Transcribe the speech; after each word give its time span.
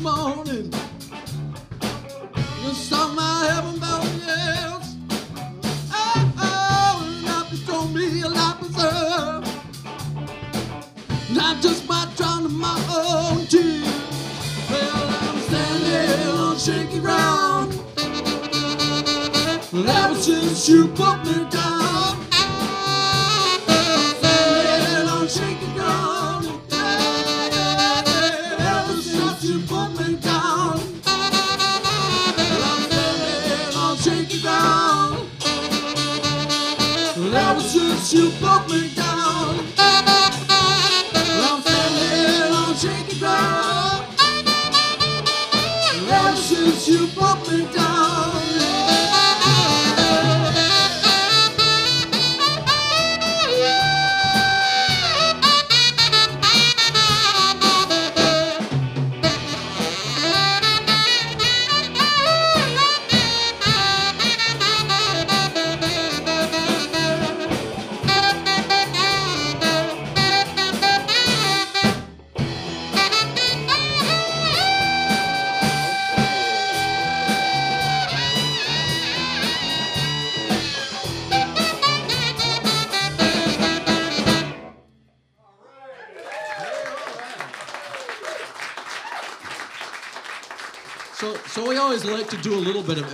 morning. 0.00 0.72
You 2.62 2.72
saw 2.72 3.08
my 3.12 3.46
heaven 3.52 3.78
bound 3.78 4.08
yes. 4.26 4.96
Oh, 5.92 6.34
oh, 6.38 7.04
and 7.06 7.26
have 7.26 7.50
to 7.50 7.56
throw 7.56 7.86
me 7.88 8.22
a 8.22 8.28
life 8.28 8.58
preserve. 8.60 9.44
Not 11.34 11.62
just 11.62 11.86
by 11.86 12.08
drowning 12.16 12.56
my 12.58 12.76
own 12.94 13.46
tears. 13.46 13.84
Well, 14.70 15.08
I'm 15.22 15.40
standing 15.40 16.28
on 16.28 16.58
shaky 16.58 17.00
ground. 17.00 17.74
Ever 19.72 20.14
since 20.14 20.68
you 20.68 20.88
put 20.88 21.24
me 21.24 21.39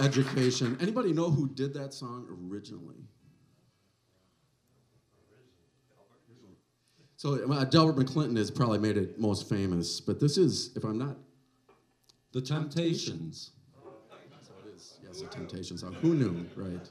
education. 0.06 0.76
Anybody 0.80 1.12
know 1.12 1.30
who 1.30 1.48
did 1.48 1.74
that 1.74 1.92
song 1.92 2.26
originally? 2.48 2.96
So 7.16 7.50
uh, 7.50 7.64
Delbert 7.64 7.96
McClinton 7.96 8.36
has 8.36 8.50
probably 8.50 8.78
made 8.78 8.96
it 8.96 9.18
most 9.18 9.48
famous, 9.48 10.00
but 10.00 10.20
this 10.20 10.36
is, 10.36 10.76
if 10.76 10.84
I'm 10.84 10.98
not, 10.98 11.16
The 12.32 12.42
Temptations. 12.42 13.52
so 14.42 14.52
it 14.64 14.76
is, 14.76 14.98
yes, 15.02 15.22
a 15.22 15.26
Temptation 15.26 15.78
song. 15.78 15.94
Who 16.02 16.14
knew, 16.14 16.46
right? 16.54 16.88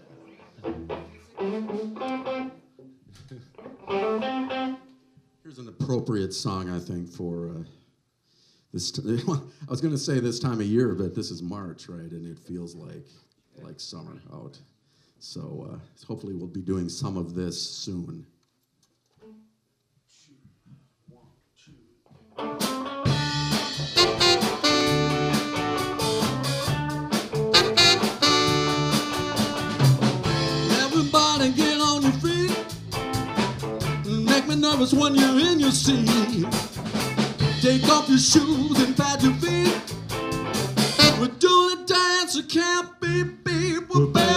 Here's 5.44 5.59
an 5.59 5.68
appropriate 5.68 6.34
song, 6.34 6.72
I 6.72 6.80
think, 6.80 7.08
for 7.08 7.50
uh, 7.50 7.64
this. 8.75 8.91
T- 8.91 9.02
I 9.31 9.72
was 9.72 9.81
going 9.81 9.94
to 9.94 9.97
say 9.97 10.19
this 10.19 10.38
time 10.40 10.59
of 10.59 10.68
year, 10.68 10.94
but 10.94 11.16
this 11.16 11.31
is 11.31 11.41
March, 11.41 11.88
right? 11.88 12.12
And 12.12 12.28
it 12.28 12.38
feels 12.38 12.75
like 12.75 13.08
like 13.63 13.80
summer 13.80 14.22
out. 14.34 14.59
So 15.19 15.68
uh, 15.72 16.06
hopefully, 16.06 16.34
we'll 16.34 16.47
be 16.47 16.62
doing 16.62 16.90
some 16.90 17.18
of 17.18 17.34
this 17.34 17.59
soon. 17.59 18.28
Everybody 30.84 31.52
get 31.53 31.79
on 31.79 32.02
your 32.03 32.11
feet. 32.11 32.52
Make 34.05 34.47
me 34.47 34.55
nervous 34.58 34.94
when 34.94 35.16
you're 35.16 35.40
in 35.40 35.61
your 35.61 35.72
seat. 35.72 36.84
Take 37.66 37.90
off 37.90 38.08
your 38.08 38.20
shoes 38.20 38.79
and 38.79 38.96
pad 38.96 39.23
your 39.23 39.34
feet. 39.41 39.73
We're 41.20 41.34
doing 41.40 41.79
a 41.79 41.85
dance, 41.88 42.35
it 42.35 42.47
can't 42.47 43.00
be 43.02 43.23
beat. 43.23 43.90
We're 43.90 44.34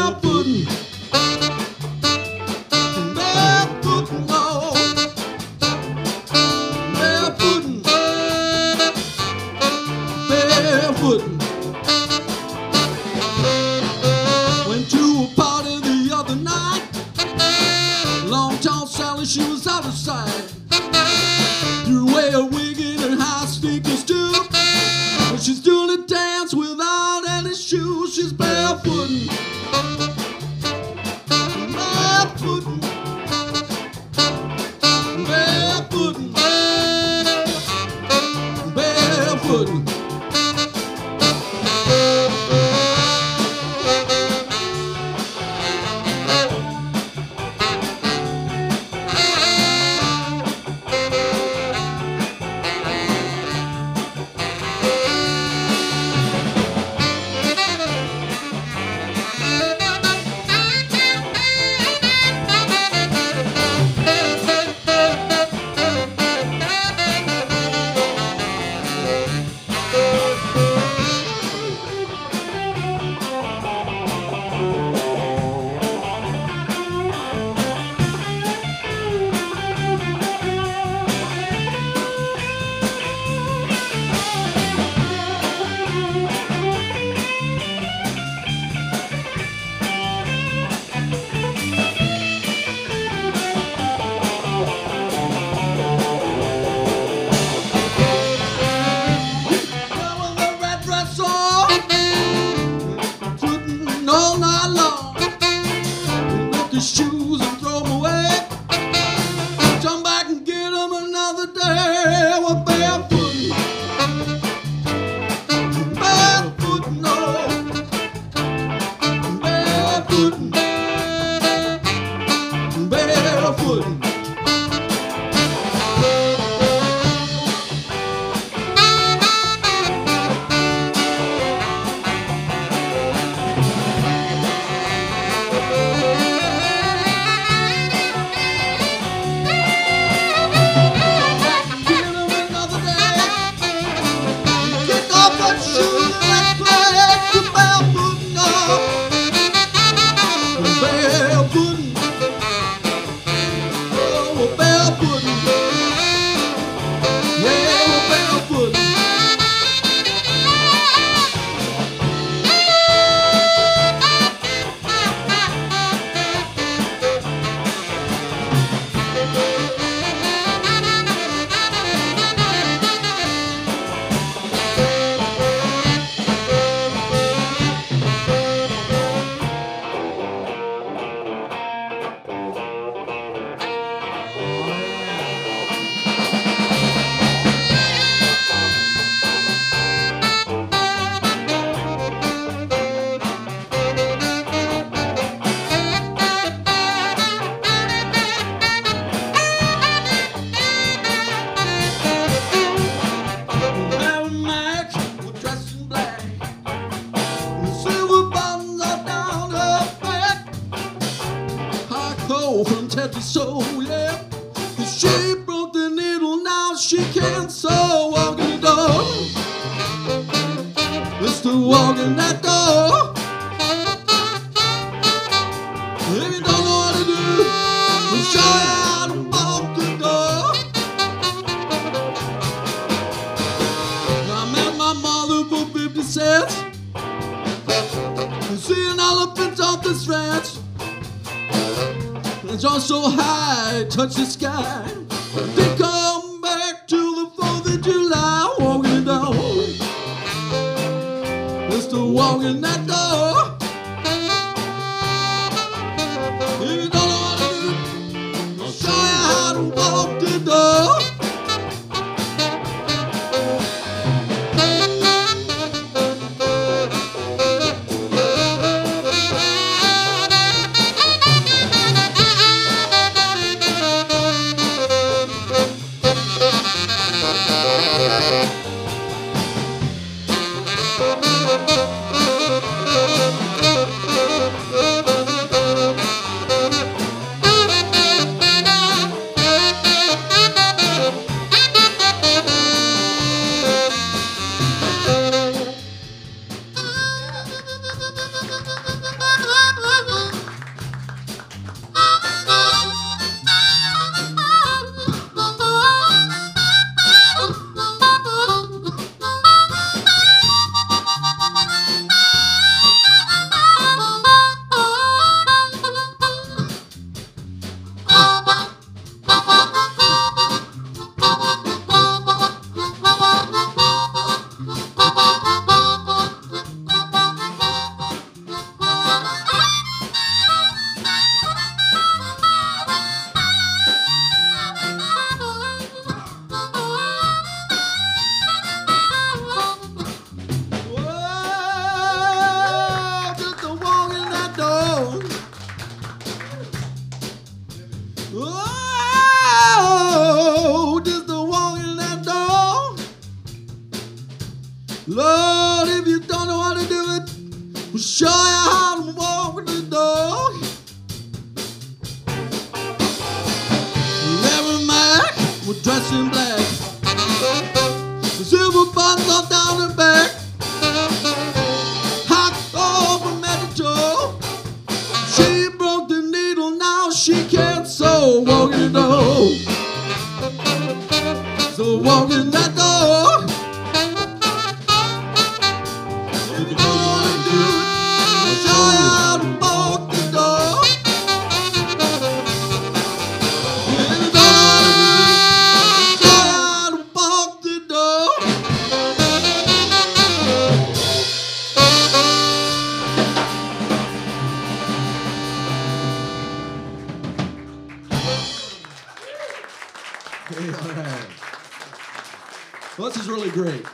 Well, 413.28 413.36
really 413.36 413.50
great. 413.50 413.84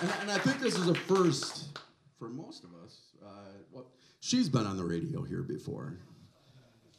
And, 0.00 0.12
and 0.22 0.30
I 0.30 0.38
think 0.38 0.58
this 0.58 0.76
is 0.76 0.88
a 0.88 0.94
first 0.94 1.78
for 2.18 2.28
most 2.28 2.64
of 2.64 2.70
us. 2.84 2.98
Uh, 3.24 3.28
well, 3.70 3.86
she's 4.20 4.48
been 4.48 4.66
on 4.66 4.76
the 4.76 4.84
radio 4.84 5.22
here 5.22 5.42
before. 5.42 5.98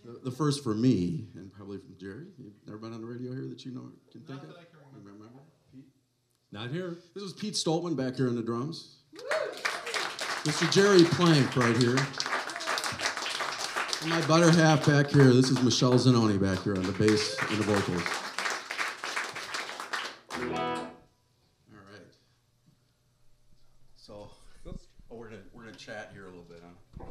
The, 0.05 0.19
the 0.23 0.31
first 0.31 0.63
for 0.63 0.73
me, 0.73 1.27
and 1.35 1.51
probably 1.51 1.77
from 1.77 1.95
Jerry. 1.99 2.27
You've 2.37 2.53
never 2.65 2.77
been 2.77 2.93
on 2.93 3.01
the 3.01 3.07
radio 3.07 3.31
here 3.33 3.47
that 3.47 3.65
you 3.65 3.71
know 3.73 3.89
can 4.11 4.21
think 4.21 4.41
Not 4.41 4.49
of? 4.49 4.55
I 4.55 4.63
can 4.63 4.79
remember. 5.03 5.25
Pete? 5.73 5.85
Not 6.51 6.69
here. 6.69 6.97
This 7.13 7.23
was 7.23 7.33
Pete 7.33 7.53
Stoltman 7.55 7.95
back 7.97 8.15
here 8.15 8.27
on 8.27 8.35
the 8.35 8.43
drums. 8.43 8.99
Mr. 10.43 10.69
Jerry 10.71 11.03
Plank 11.03 11.55
right 11.55 11.77
here. 11.77 11.97
And 14.01 14.09
my 14.09 14.27
butter 14.27 14.51
half 14.51 14.85
back 14.85 15.07
here. 15.07 15.31
This 15.33 15.49
is 15.49 15.61
Michelle 15.63 15.93
Zanoni 15.93 16.37
back 16.37 16.63
here 16.63 16.75
on 16.75 16.83
the 16.83 16.91
bass 16.93 17.37
and 17.49 17.57
the 17.57 17.63
vocals. 17.63 18.03
All 20.35 20.49
right. 20.49 20.83
So, 23.95 24.31
oh, 24.65 25.15
we're 25.15 25.29
gonna 25.29 25.41
we're 25.53 25.63
gonna 25.63 25.75
chat 25.75 26.09
here 26.13 26.23
a 26.23 26.29
little 26.29 26.43
bit, 26.43 26.61
huh? 26.61 27.05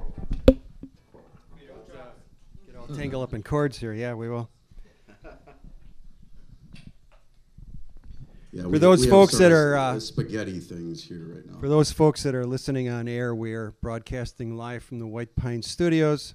Get 2.66 2.76
all 2.76 2.81
tangle 2.96 3.22
up 3.22 3.34
in 3.34 3.42
chords 3.42 3.78
here. 3.78 3.92
Yeah, 3.92 4.14
we 4.14 4.28
will. 4.28 4.50
Yeah. 8.52 8.64
For 8.64 8.78
those 8.78 9.04
have 9.04 9.11
folks 9.11 9.38
that 9.38 9.50
are, 9.50 9.76
uh, 9.76 9.99
spaghetti 9.99 10.58
things 10.61 11.02
here 11.02 11.25
right 11.25 11.46
now. 11.46 11.58
For 11.58 11.70
those 11.70 11.90
folks 11.90 12.22
that 12.22 12.34
are 12.34 12.44
listening 12.44 12.90
on 12.90 13.08
air, 13.08 13.34
we're 13.34 13.70
broadcasting 13.80 14.58
live 14.58 14.84
from 14.84 14.99
the 14.99 15.06
White 15.06 15.34
Pine 15.37 15.62
Studios, 15.62 16.34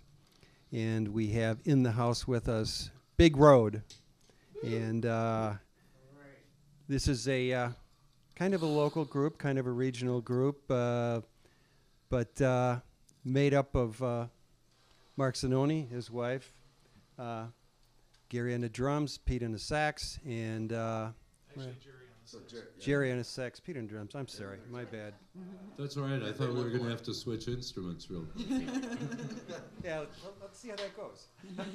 and 0.72 1.10
we 1.10 1.28
have 1.34 1.60
in 1.64 1.84
the 1.84 1.92
house 1.92 2.28
with 2.28 2.50
us 2.50 2.90
Big 3.18 3.38
Road, 3.38 3.84
and 4.64 5.06
uh, 5.06 5.54
this 6.88 7.08
is 7.08 7.28
a 7.28 7.54
uh, 7.54 7.70
kind 8.36 8.56
of 8.56 8.64
a 8.64 8.68
local 8.68 9.06
group, 9.06 9.38
kind 9.38 9.60
of 9.60 9.68
a 9.68 9.72
regional 9.72 10.20
group, 10.20 10.64
uh, 10.72 11.22
but 12.10 12.42
uh, 12.42 12.80
made 13.24 13.54
up 13.54 13.76
of 13.76 14.02
uh, 14.02 14.26
Mark 15.18 15.36
Zanoni, 15.36 15.90
his 15.90 16.12
wife, 16.12 16.54
uh, 17.18 17.46
Gary 18.30 18.54
on 18.54 18.62
the 18.62 18.70
drums, 18.70 19.18
Pete 19.18 19.42
on 19.44 19.52
the 19.52 19.60
sax, 19.60 20.20
and 20.26 20.72
uh, 20.72 21.10
Actually, 21.50 21.66
Jerry 21.84 21.96
on 21.96 22.22
the 22.24 22.30
So, 22.30 22.38
sax. 22.40 22.52
Jer- 22.52 22.68
yeah. 22.78 22.86
Jerry 22.86 23.12
on 23.12 23.18
the 23.18 23.24
sax, 23.24 23.60
Pete 23.60 23.78
on 23.78 23.88
drums. 23.88 24.14
I'm 24.14 24.28
sorry, 24.28 24.60
my 24.70 24.84
bad. 24.84 25.14
That's 25.78 25.98
all 25.98 26.04
right. 26.04 26.22
I 26.22 26.32
thought 26.32 26.50
we 26.54 26.62
were 26.64 26.70
going 26.70 26.84
to 26.84 26.90
have 26.90 27.02
to 27.04 27.14
switch 27.16 27.48
instruments 27.48 28.10
real 28.12 28.26
quick. 28.36 28.48
Yeah, 29.84 30.04
let's 30.42 30.60
see 30.60 30.70
how 30.70 30.76
that 30.76 30.96
goes. 30.96 31.28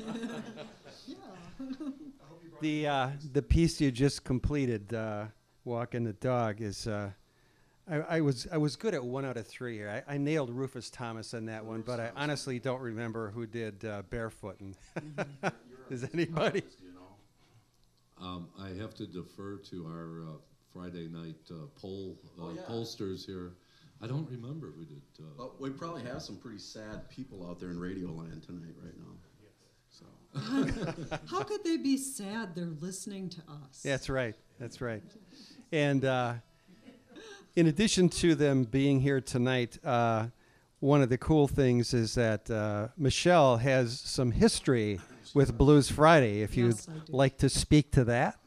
the 2.61 2.87
uh, 2.87 3.09
the 3.33 3.43
piece 3.43 3.81
you 3.81 3.91
just 3.91 4.23
completed, 4.25 4.95
uh, 4.95 5.27
walking 5.65 6.05
the 6.05 6.13
dog, 6.15 6.61
is. 6.61 6.87
Uh, 6.87 7.11
I, 7.91 7.97
I 7.97 8.21
was 8.21 8.47
I 8.53 8.57
was 8.59 8.77
good 8.77 8.95
at 8.95 9.05
one 9.05 9.25
out 9.25 9.37
of 9.37 9.47
three 9.47 9.77
here. 9.77 10.03
I, 10.09 10.15
I 10.15 10.19
nailed 10.19 10.51
Rufus 10.51 10.89
Thomas 10.91 11.35
on 11.35 11.47
that 11.47 11.65
one, 11.65 11.83
but 11.83 11.99
I 12.01 12.11
honestly 12.17 12.59
don't 12.59 12.81
remember 12.81 13.31
who 13.31 13.47
did 13.47 13.85
uh, 13.85 14.03
Barefoot. 14.09 14.61
And 14.61 14.77
Is 15.91 16.09
anybody? 16.15 16.61
Do 16.61 16.67
you 16.85 16.93
know? 16.95 18.25
Um, 18.27 18.49
I 18.59 18.69
have 18.81 18.95
to 18.95 19.07
defer 19.07 19.57
to 19.71 19.87
our 19.87 20.23
uh, 20.23 20.37
Friday 20.73 21.09
night 21.09 21.37
uh, 21.51 21.67
poll 21.77 22.17
uh, 22.39 22.45
Oh, 22.45 22.53
yeah. 22.55 22.63
pollsters 22.69 23.27
here. 23.27 23.53
I 24.01 24.07
don't 24.07 24.29
remember 24.31 24.73
who 24.77 24.85
did. 24.85 25.03
Uh, 25.19 25.25
Well, 25.37 25.55
we 25.59 25.71
probably 25.71 26.03
have 26.05 26.23
some 26.23 26.37
pretty 26.37 26.59
sad 26.59 27.09
people 27.11 27.47
out 27.49 27.61
there 27.61 27.71
in 27.71 27.79
radio 27.79 28.09
land 28.09 28.43
tonight 28.43 28.75
right 28.83 28.95
now. 28.97 29.17
So, 29.91 31.17
How 31.27 31.43
could 31.43 31.63
they 31.63 31.77
be 31.77 31.97
sad? 31.97 32.55
They're 32.55 32.65
listening 32.81 33.29
to 33.31 33.41
us. 33.69 33.83
That's 33.83 34.09
right. 34.09 34.35
That's 34.59 34.81
right. 34.81 35.03
And 35.73 36.05
uh, 36.05 36.35
in 37.57 37.67
addition 37.67 38.09
to 38.09 38.35
them 38.35 38.65
being 38.65 39.01
here 39.01 39.21
tonight, 39.21 39.79
uh, 39.85 40.27
one 40.81 41.03
of 41.03 41.09
the 41.09 41.19
cool 41.19 41.47
things 41.47 41.95
is 41.95 42.15
that 42.15 42.51
uh, 42.51 42.89
Michelle 42.97 43.57
has 43.59 44.01
some 44.01 44.33
history 44.33 45.01
with 45.35 45.57
Blues 45.57 45.91
Friday. 45.91 46.43
If 46.43 46.57
you'd 46.57 46.75
Yes, 46.75 46.89
I 46.89 46.93
do. 47.05 47.13
like 47.13 47.39
to 47.39 47.49
speak 47.49 47.93
to 47.93 48.05
that. 48.05 48.39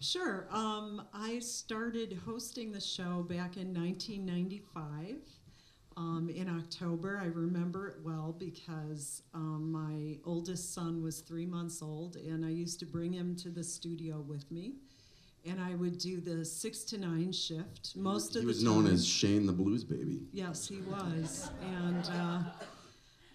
Sure. 0.00 0.46
Um, 0.52 1.02
I 1.12 1.38
started 1.40 2.18
hosting 2.24 2.70
the 2.72 2.80
show 2.80 3.22
back 3.28 3.56
in 3.56 3.72
1995. 3.74 5.16
Um, 5.96 6.30
in 6.32 6.48
October, 6.48 7.18
I 7.20 7.26
remember 7.26 7.88
it 7.88 7.96
well 8.04 8.36
because 8.38 9.22
um, 9.34 9.72
my 9.72 10.18
oldest 10.24 10.72
son 10.72 11.02
was 11.02 11.20
three 11.20 11.46
months 11.46 11.82
old, 11.82 12.14
and 12.14 12.44
I 12.44 12.50
used 12.50 12.78
to 12.80 12.86
bring 12.86 13.12
him 13.12 13.34
to 13.36 13.48
the 13.50 13.64
studio 13.64 14.20
with 14.20 14.48
me. 14.52 14.74
And 15.46 15.60
I 15.60 15.74
would 15.74 15.98
do 15.98 16.20
the 16.20 16.44
six 16.44 16.84
to 16.84 16.98
nine 16.98 17.32
shift 17.32 17.96
most 17.96 18.32
he 18.34 18.38
of 18.40 18.42
the 18.44 18.48
was 18.48 18.62
time. 18.62 18.66
known 18.84 18.86
as 18.86 19.06
Shane 19.06 19.46
the 19.46 19.52
Blues 19.52 19.84
Baby. 19.84 20.20
Yes, 20.32 20.68
he 20.68 20.80
was. 20.82 21.50
And 21.62 22.10
uh, 22.12 22.42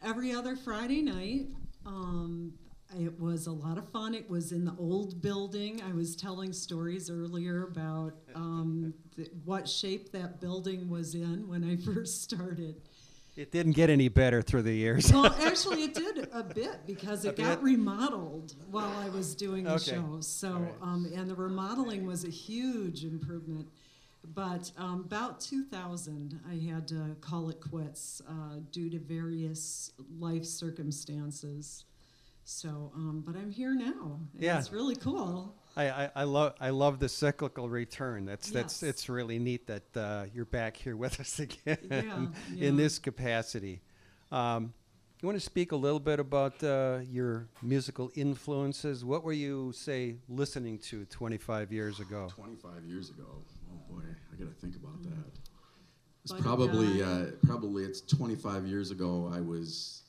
every 0.03 0.31
other 0.31 0.55
Friday 0.55 1.01
night, 1.01 1.47
um, 1.85 2.53
it 2.99 3.19
was 3.19 3.47
a 3.47 3.51
lot 3.51 3.77
of 3.79 3.89
fun. 3.89 4.13
It 4.13 4.29
was 4.29 4.51
in 4.51 4.65
the 4.65 4.75
old 4.77 5.21
building. 5.21 5.81
I 5.81 5.93
was 5.93 6.15
telling 6.15 6.53
stories 6.53 7.09
earlier 7.09 7.63
about 7.63 8.13
um, 8.35 8.93
what 9.45 9.67
shape 9.67 10.11
that 10.11 10.39
building 10.39 10.89
was 10.89 11.15
in 11.15 11.47
when 11.47 11.63
I 11.63 11.77
first 11.93 12.21
started. 12.23 12.81
It 13.35 13.51
didn't 13.51 13.71
get 13.71 13.89
any 13.89 14.09
better 14.09 14.41
through 14.43 14.61
the 14.63 14.73
years. 14.73 15.11
Well, 15.11 15.25
actually, 15.41 15.83
it 15.85 15.95
did 15.95 16.29
a 16.31 16.43
bit 16.43 16.85
because 16.85 17.25
A 17.25 17.29
it 17.29 17.37
got 17.37 17.55
bit? 17.57 17.63
remodeled 17.63 18.53
while 18.69 18.95
I 18.97 19.09
was 19.09 19.33
doing 19.33 19.63
the 19.63 19.73
Okay. 19.73 19.91
show. 19.91 20.17
So, 20.21 20.51
right. 20.53 20.73
um, 20.81 21.11
and 21.15 21.27
the 21.29 21.33
remodeling 21.35 22.05
was 22.05 22.23
a 22.25 22.29
huge 22.29 23.03
improvement. 23.03 23.69
But 24.35 24.71
um, 24.77 25.01
about 25.05 25.41
2000, 25.41 26.39
I 26.49 26.53
had 26.71 26.87
to 26.89 27.15
call 27.21 27.49
it 27.49 27.59
quits 27.59 28.21
uh, 28.29 28.59
due 28.71 28.89
to 28.91 28.99
various 28.99 29.91
life 30.19 30.45
circumstances. 30.45 31.85
So, 32.45 32.91
um, 32.95 33.23
but 33.25 33.35
I'm 33.35 33.51
here 33.51 33.73
now. 33.73 34.19
Yeah. 34.37 34.59
It's 34.59 34.71
really 34.71 34.95
cool. 34.95 35.55
I, 35.75 35.89
I, 35.89 36.09
I 36.17 36.23
love 36.23 36.53
I 36.59 36.69
love 36.69 36.99
the 36.99 37.09
cyclical 37.09 37.67
return. 37.69 38.25
That's 38.25 38.49
that's 38.49 38.81
Yes. 38.83 38.89
it's 38.89 39.09
really 39.09 39.39
neat 39.39 39.67
that 39.67 39.97
uh, 39.97 40.25
you're 40.33 40.45
back 40.45 40.77
here 40.77 40.95
with 40.95 41.19
us 41.19 41.39
again 41.47 41.77
Yeah, 41.89 42.67
in 42.67 42.75
this 42.77 42.99
capacity. 42.99 43.81
Um, 44.31 44.73
you 45.21 45.27
want 45.27 45.37
to 45.39 45.45
speak 45.45 45.71
a 45.71 45.75
little 45.75 46.01
bit 46.01 46.19
about 46.19 46.61
uh, 46.63 46.99
your 47.09 47.47
musical 47.61 48.11
influences? 48.13 49.05
What 49.05 49.23
were 49.23 49.31
you 49.33 49.71
say 49.73 50.17
listening 50.27 50.77
to 50.79 51.05
25 51.05 51.71
years 51.71 51.99
ago? 52.01 52.27
25 52.35 52.83
years 52.85 53.09
ago. 53.09 53.25
Oh 53.71 53.93
boy, 53.93 54.01
I 54.31 54.35
got 54.35 54.53
to 54.53 54.59
think 54.61 54.75
about 54.75 55.01
that. 55.03 55.31
It's 56.23 56.31
Buddy 56.33 56.43
probably 56.43 57.01
uh, 57.01 57.25
probably 57.45 57.83
it's 57.83 58.01
25 58.01 58.65
years 58.67 58.91
ago. 58.91 59.31
I 59.33 59.39
was 59.41 60.02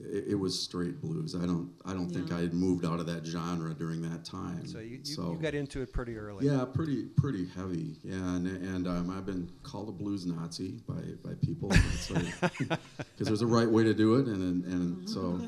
it, 0.00 0.24
it 0.28 0.34
was 0.34 0.58
straight 0.60 1.00
blues. 1.00 1.34
I 1.34 1.46
don't 1.46 1.70
I 1.84 1.92
don't 1.92 2.08
think 2.10 2.32
I 2.32 2.40
had 2.40 2.52
moved 2.54 2.84
out 2.84 3.00
of 3.00 3.06
that 3.06 3.24
genre 3.26 3.74
during 3.74 4.02
that 4.10 4.24
time. 4.24 4.66
So 4.66 4.78
you, 4.78 4.98
you, 4.98 5.04
So- 5.04 5.32
you 5.32 5.38
got 5.38 5.54
into 5.54 5.82
it 5.82 5.92
pretty 5.92 6.16
early. 6.16 6.46
yeah, 6.46 6.64
pretty 6.64 7.04
pretty 7.16 7.46
heavy. 7.56 7.96
Yeah, 8.02 8.14
and, 8.36 8.46
and 8.46 8.86
um, 8.88 9.10
I've 9.10 9.26
been 9.26 9.50
called 9.62 9.88
a 9.88 9.92
blues 9.92 10.26
Nazi 10.26 10.80
by, 10.88 10.94
by 11.24 11.34
people 11.44 11.68
because 12.08 12.78
there's 13.18 13.42
a 13.42 13.46
right 13.46 13.68
way 13.68 13.84
to 13.84 13.94
do 13.94 14.14
it, 14.16 14.26
and 14.26 14.42
and, 14.42 14.64
and 14.64 15.08
so. 15.16 15.40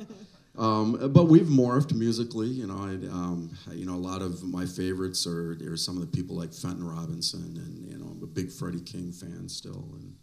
Um, 0.58 1.10
but 1.14 1.28
we've 1.28 1.46
morphed 1.46 1.94
musically, 1.94 2.46
you 2.48 2.66
know. 2.66 2.76
I, 2.76 2.90
um, 3.10 3.56
you 3.72 3.86
know, 3.86 3.94
a 3.94 3.96
lot 3.96 4.20
of 4.20 4.42
my 4.44 4.66
favorites 4.66 5.26
are, 5.26 5.56
are 5.66 5.78
some 5.78 5.96
of 5.96 6.02
the 6.02 6.06
people 6.14 6.36
like 6.36 6.52
Fenton 6.52 6.86
Robinson, 6.86 7.56
and 7.56 7.90
you 7.90 7.96
know, 7.96 8.10
I'm 8.10 8.22
a 8.22 8.26
big 8.26 8.52
Freddie 8.52 8.82
King 8.82 9.12
fan 9.12 9.48
still. 9.48 9.88
And 9.98 10.14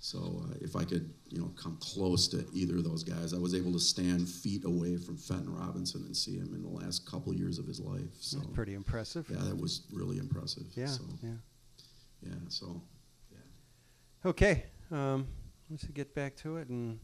so, 0.00 0.44
uh, 0.48 0.54
if 0.60 0.76
I 0.76 0.84
could, 0.84 1.12
you 1.28 1.40
know, 1.40 1.52
come 1.60 1.76
close 1.80 2.28
to 2.28 2.46
either 2.52 2.76
of 2.76 2.84
those 2.84 3.02
guys, 3.02 3.34
I 3.34 3.38
was 3.38 3.54
able 3.54 3.72
to 3.72 3.80
stand 3.80 4.28
feet 4.28 4.64
away 4.64 4.96
from 4.96 5.16
Fenton 5.16 5.52
Robinson 5.54 6.02
and 6.04 6.16
see 6.16 6.36
him 6.36 6.54
in 6.54 6.62
the 6.62 6.68
last 6.68 7.04
couple 7.10 7.34
years 7.34 7.58
of 7.58 7.66
his 7.66 7.80
life. 7.80 8.08
So, 8.20 8.38
That's 8.38 8.50
pretty 8.52 8.74
impressive. 8.74 9.28
yeah, 9.28 9.42
that 9.42 9.56
was 9.56 9.82
really 9.92 10.18
impressive. 10.18 10.64
Yeah, 10.76 10.86
So, 10.86 11.02
yeah. 11.22 11.30
yeah. 12.22 12.32
So, 12.48 12.80
Yeah. 13.32 14.30
Okay, 14.30 14.64
um, 14.92 15.26
let's 15.70 15.84
get 15.86 16.14
back 16.14 16.36
to 16.36 16.56
it 16.58 16.68
and 16.68 16.98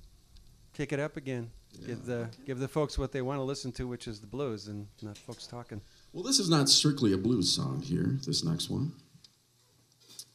kick 0.73 0.93
it 0.93 1.01
up 1.01 1.17
again. 1.17 1.51
Give 1.87 1.89
Yeah. 1.89 1.95
the 2.05 2.31
give 2.47 2.59
the 2.61 2.69
folks 2.69 2.97
what 2.97 3.11
they 3.11 3.21
want 3.23 3.39
to 3.41 3.43
listen 3.43 3.73
to, 3.73 3.89
which 3.89 4.07
is 4.07 4.21
the 4.21 4.29
blues, 4.29 4.69
and 4.69 4.87
not 5.03 5.19
folks 5.19 5.49
talking. 5.49 5.81
Well, 6.13 6.23
this 6.23 6.39
is 6.39 6.49
not 6.49 6.69
strictly 6.69 7.13
a 7.13 7.19
blues 7.19 7.51
song 7.53 7.83
here, 7.83 8.21
this 8.25 8.45
next 8.45 8.71
one. 8.71 8.93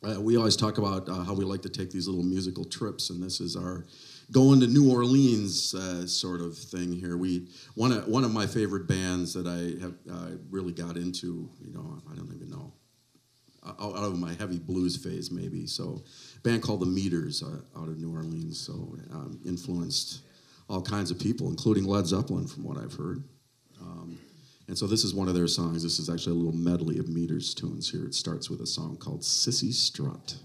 Uh, 0.01 0.19
we 0.21 0.37
always 0.37 0.55
talk 0.55 0.77
about 0.77 1.09
uh, 1.09 1.23
how 1.23 1.33
we 1.33 1.43
like 1.43 1.61
to 1.61 1.69
take 1.69 1.91
these 1.91 2.07
little 2.07 2.23
musical 2.23 2.63
trips, 2.63 3.09
and 3.09 3.21
this 3.21 3.41
is 3.41 3.55
our 3.55 3.85
going 4.31 4.59
to 4.61 4.67
New 4.67 4.89
Orleans 4.91 5.73
uh, 5.73 6.07
sort 6.07 6.39
of 6.39 6.57
thing 6.57 6.93
here. 6.93 7.17
We 7.17 7.47
one 7.75 7.91
of 7.91 8.07
one 8.07 8.23
of 8.23 8.31
my 8.31 8.47
favorite 8.47 8.87
bands 8.87 9.33
that 9.33 9.45
I 9.45 9.81
have 9.81 9.95
uh, 10.09 10.37
really 10.49 10.71
got 10.71 10.95
into. 10.95 11.49
You 11.59 11.73
know, 11.73 12.01
I 12.09 12.15
don't 12.15 12.33
even 12.33 12.49
know 12.49 12.71
out 13.65 13.97
out 13.97 14.05
of 14.05 14.19
my 14.19 14.33
heavy 14.33 14.59
blues 14.59 14.95
phase, 14.95 15.31
maybe. 15.31 15.67
So, 15.67 16.03
band 16.43 16.63
called 16.63 16.79
the 16.79 16.85
Meters 16.85 17.43
uh, 17.43 17.79
out 17.79 17.87
of 17.87 17.99
New 17.99 18.13
Orleans. 18.13 18.59
So, 18.59 18.73
um, 19.11 19.39
influenced 19.45 20.21
all 20.69 20.81
kinds 20.81 21.11
of 21.11 21.19
people, 21.19 21.49
including 21.49 21.83
Led 21.83 22.05
Zeppelin, 22.05 22.47
from 22.47 22.63
what 22.63 22.77
I've 22.77 22.93
heard. 22.93 23.23
And 24.69 24.77
so 24.77 24.85
this 24.85 25.03
is 25.03 25.15
one 25.15 25.27
of 25.27 25.33
their 25.33 25.47
songs. 25.47 25.81
This 25.81 25.97
is 25.97 26.11
actually 26.11 26.33
a 26.33 26.35
little 26.35 26.53
medley 26.53 26.99
of 26.99 27.09
Meters 27.09 27.55
tunes 27.55 27.89
here. 27.89 28.05
It 28.05 28.13
starts 28.13 28.51
with 28.51 28.61
a 28.61 28.67
song 28.67 28.97
called 28.97 29.23
Cissy 29.23 29.71
Strut. 29.71 30.35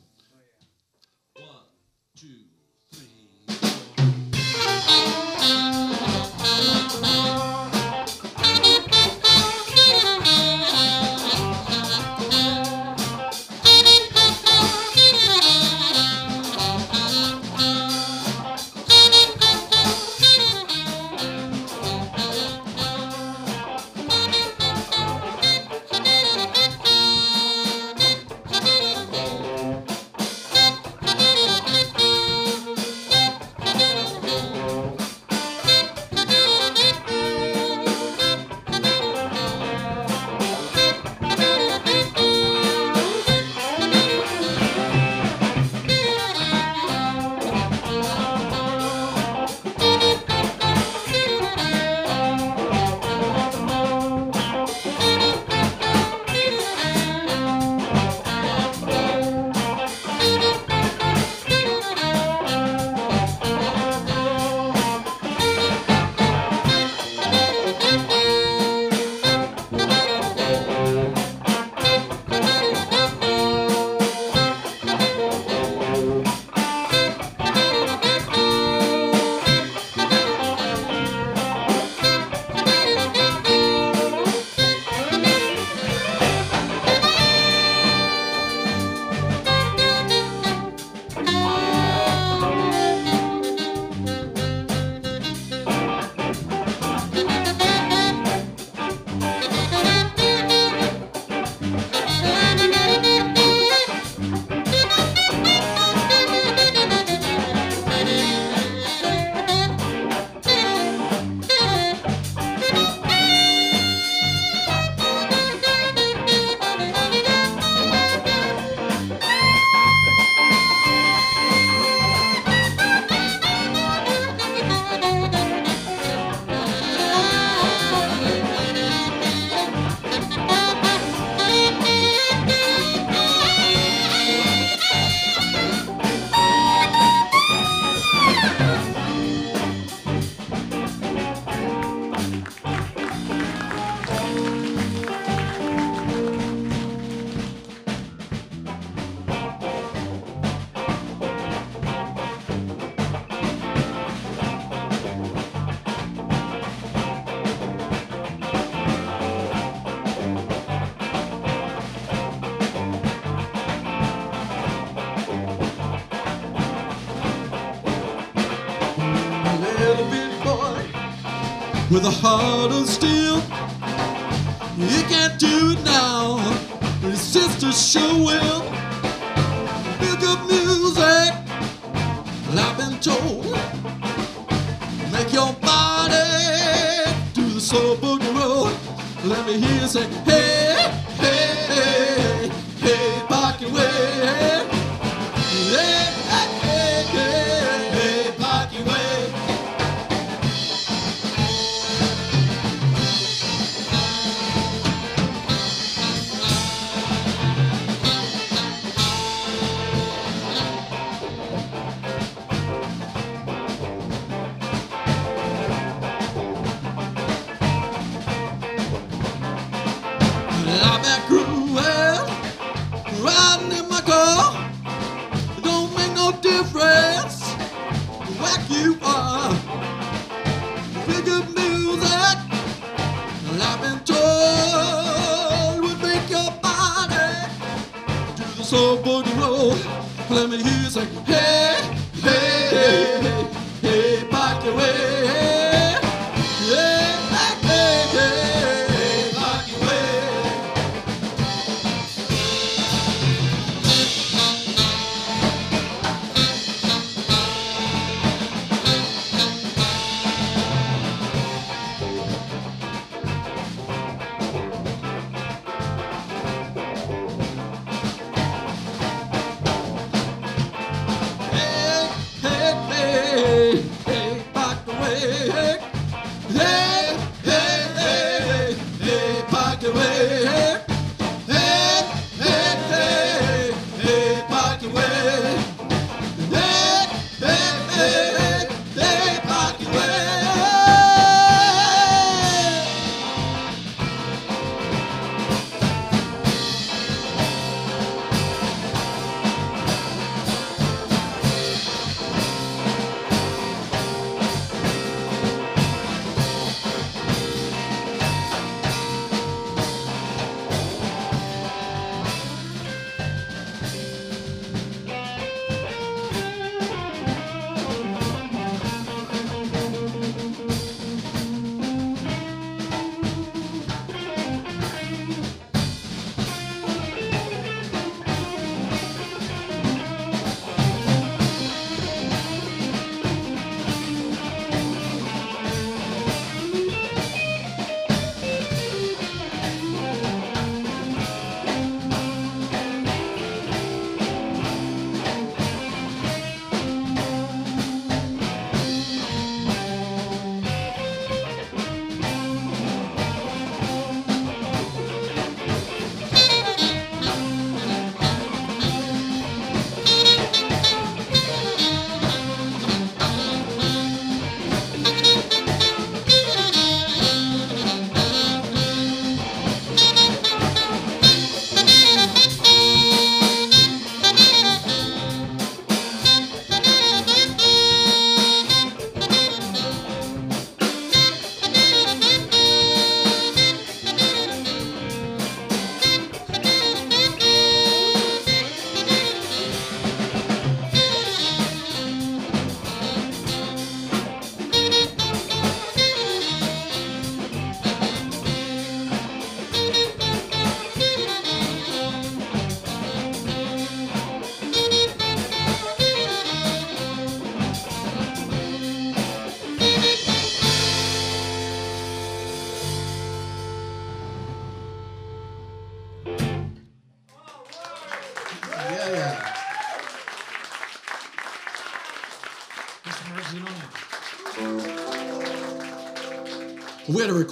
with 171.94 172.04
a 172.06 172.10
heart 172.10 172.72
of 172.72 172.88
steel. 172.88 173.13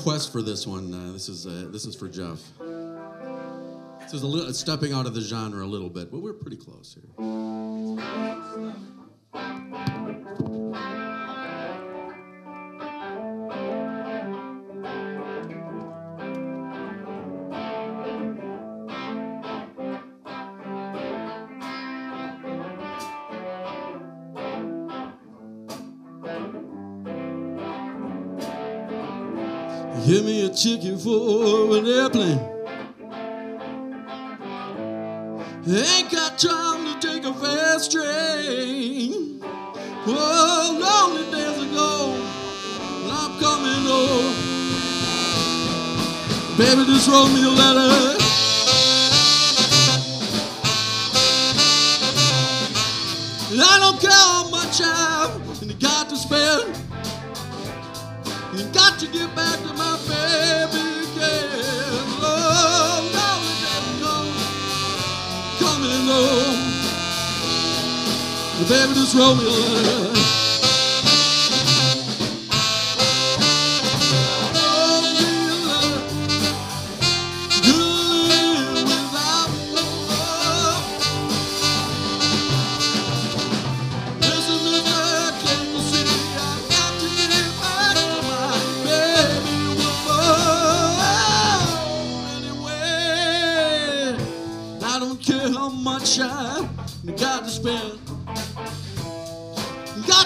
request 0.02 0.32
for 0.32 0.42
this 0.42 0.66
one. 0.66 0.92
Uh, 0.92 1.12
this 1.12 1.28
is 1.28 1.46
uh, 1.46 1.68
this 1.70 1.84
is 1.84 1.94
for 1.94 2.08
Jeff. 2.08 2.40
This 4.00 4.14
is 4.14 4.22
a 4.24 4.26
little 4.26 4.52
stepping 4.52 4.92
out 4.92 5.06
of 5.06 5.14
the 5.14 5.20
genre 5.20 5.64
a 5.64 5.66
little 5.66 5.88
bit, 5.88 6.10
but 6.10 6.18
we're 6.18 6.32
pretty 6.32 6.56
close 6.56 6.92
here. 6.92 7.24
for 31.02 31.76
an 31.78 31.86
airplane. 31.86 32.38
Ain't 35.66 36.10
got 36.12 36.38
time 36.38 36.84
to 36.86 36.94
take 37.00 37.24
a 37.24 37.34
fast 37.34 37.90
train. 37.90 39.40
Oh, 40.06 40.78
lonely 40.80 41.24
days 41.32 41.58
ago, 41.70 42.14
I'm 43.10 43.40
coming 43.40 43.84
home. 43.86 44.34
Baby, 46.56 46.84
just 46.86 47.08
wrote 47.08 47.28
me 47.34 47.44
a 47.44 47.50
letter. 47.50 48.18
I 53.54 53.78
don't 53.80 54.00
care 54.00 54.10
how 54.10 54.48
much 54.50 54.80
I've 54.80 55.78
got 55.80 56.08
to 56.10 56.16
spend. 56.16 56.81
You 58.54 58.64
got 58.64 58.98
to 58.98 59.06
get 59.06 59.34
back 59.34 59.58
to 59.60 59.72
my 59.72 59.96
baby 60.06 61.08
again. 61.08 61.48
Oh, 62.20 63.00
now 63.14 63.40
we 63.40 63.52
coming 65.58 66.04
home. 66.04 66.60
The 68.58 68.64
baby 68.68 68.92
just 68.92 69.14
wrote 69.14 70.11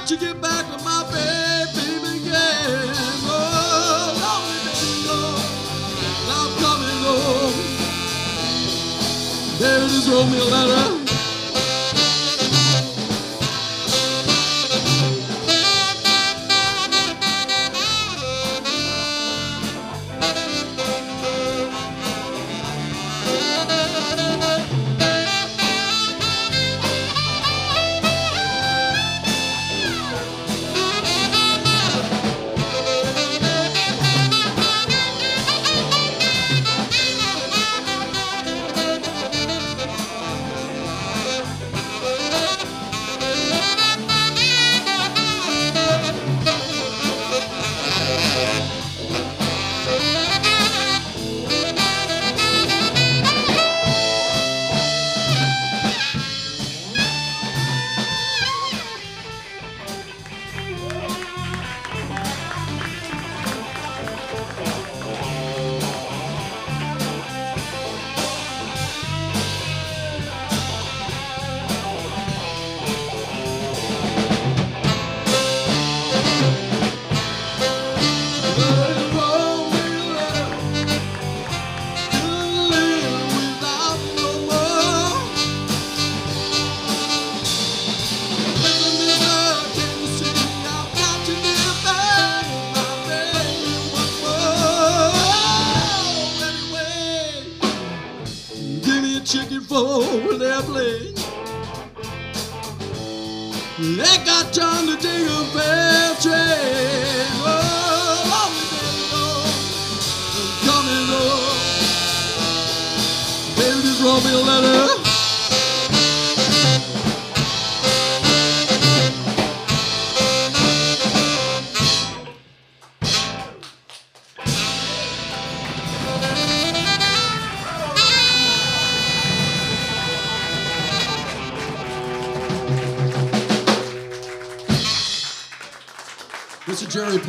Got 0.06 0.20
to 0.20 0.24
get 0.24 0.40
back 0.40 0.64
to 0.66 0.84
my 0.84 1.02
baby 1.10 2.20
again. 2.20 2.94
Oh, 3.26 4.14
lonely 4.22 4.58
baby, 4.70 5.02
oh, 5.10 5.34
I'm 6.30 6.50
coming 6.62 7.00
home. 7.02 7.54
Baby, 9.58 9.86
just 9.90 10.08
wrote 10.08 10.28
me 10.30 10.38
a 10.38 10.95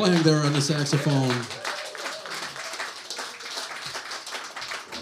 Mr. 0.08 0.24
Jerry 0.24 0.24
playing 0.24 0.24
there 0.24 0.46
on 0.46 0.54
the 0.54 0.62
saxophone. 0.62 1.30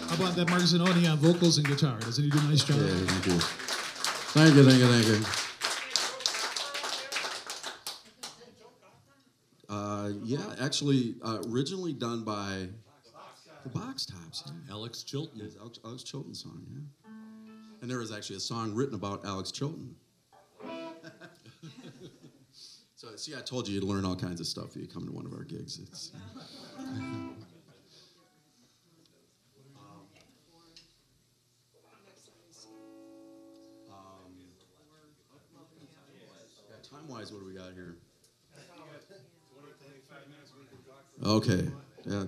How 0.08 0.14
about 0.16 0.36
that 0.36 0.48
Mark 0.48 0.62
Zanoni 0.62 1.10
on 1.10 1.18
vocals 1.18 1.58
and 1.58 1.66
guitar? 1.66 1.98
Doesn't 2.00 2.24
he 2.24 2.30
do 2.30 2.38
a 2.38 2.42
nice 2.42 2.64
job? 2.64 2.78
Yeah, 2.78 2.94
thank 2.94 3.26
you. 3.26 3.38
Thank 4.34 4.54
you, 4.54 4.64
thank 4.64 4.78
you, 4.80 4.86
thank 4.88 5.06
you. 5.06 5.26
Uh, 9.68 10.10
yeah, 10.24 10.64
actually, 10.64 11.14
uh, 11.22 11.42
originally 11.50 11.92
done 11.92 12.24
by 12.24 12.68
the 13.62 13.68
Box 13.68 14.06
Tops. 14.06 14.44
Yeah. 14.46 14.74
Alex 14.74 15.02
Chilton. 15.02 15.40
Yes, 15.42 15.56
Alex, 15.60 15.78
Alex 15.84 16.02
Chilton 16.02 16.34
song, 16.34 16.64
yeah. 16.70 17.10
And 17.82 17.90
there 17.90 17.98
was 17.98 18.10
actually 18.12 18.36
a 18.36 18.40
song 18.40 18.74
written 18.74 18.94
about 18.94 19.24
Alex 19.24 19.50
Chilton. 19.52 19.94
See, 23.16 23.34
I 23.34 23.40
told 23.40 23.68
you 23.68 23.74
you'd 23.74 23.84
learn 23.84 24.04
all 24.04 24.16
kinds 24.16 24.40
of 24.40 24.46
stuff 24.46 24.76
if 24.76 24.82
you 24.82 24.86
come 24.86 25.06
to 25.06 25.12
one 25.12 25.26
of 25.26 25.32
our 25.32 25.44
gigs. 25.44 25.78
It's, 25.82 26.12
time 36.90 37.08
wise, 37.08 37.32
what 37.32 37.40
do 37.40 37.46
we 37.46 37.54
got 37.54 37.72
here? 37.74 37.96
Okay. 41.24 41.68
Yeah. 42.04 42.24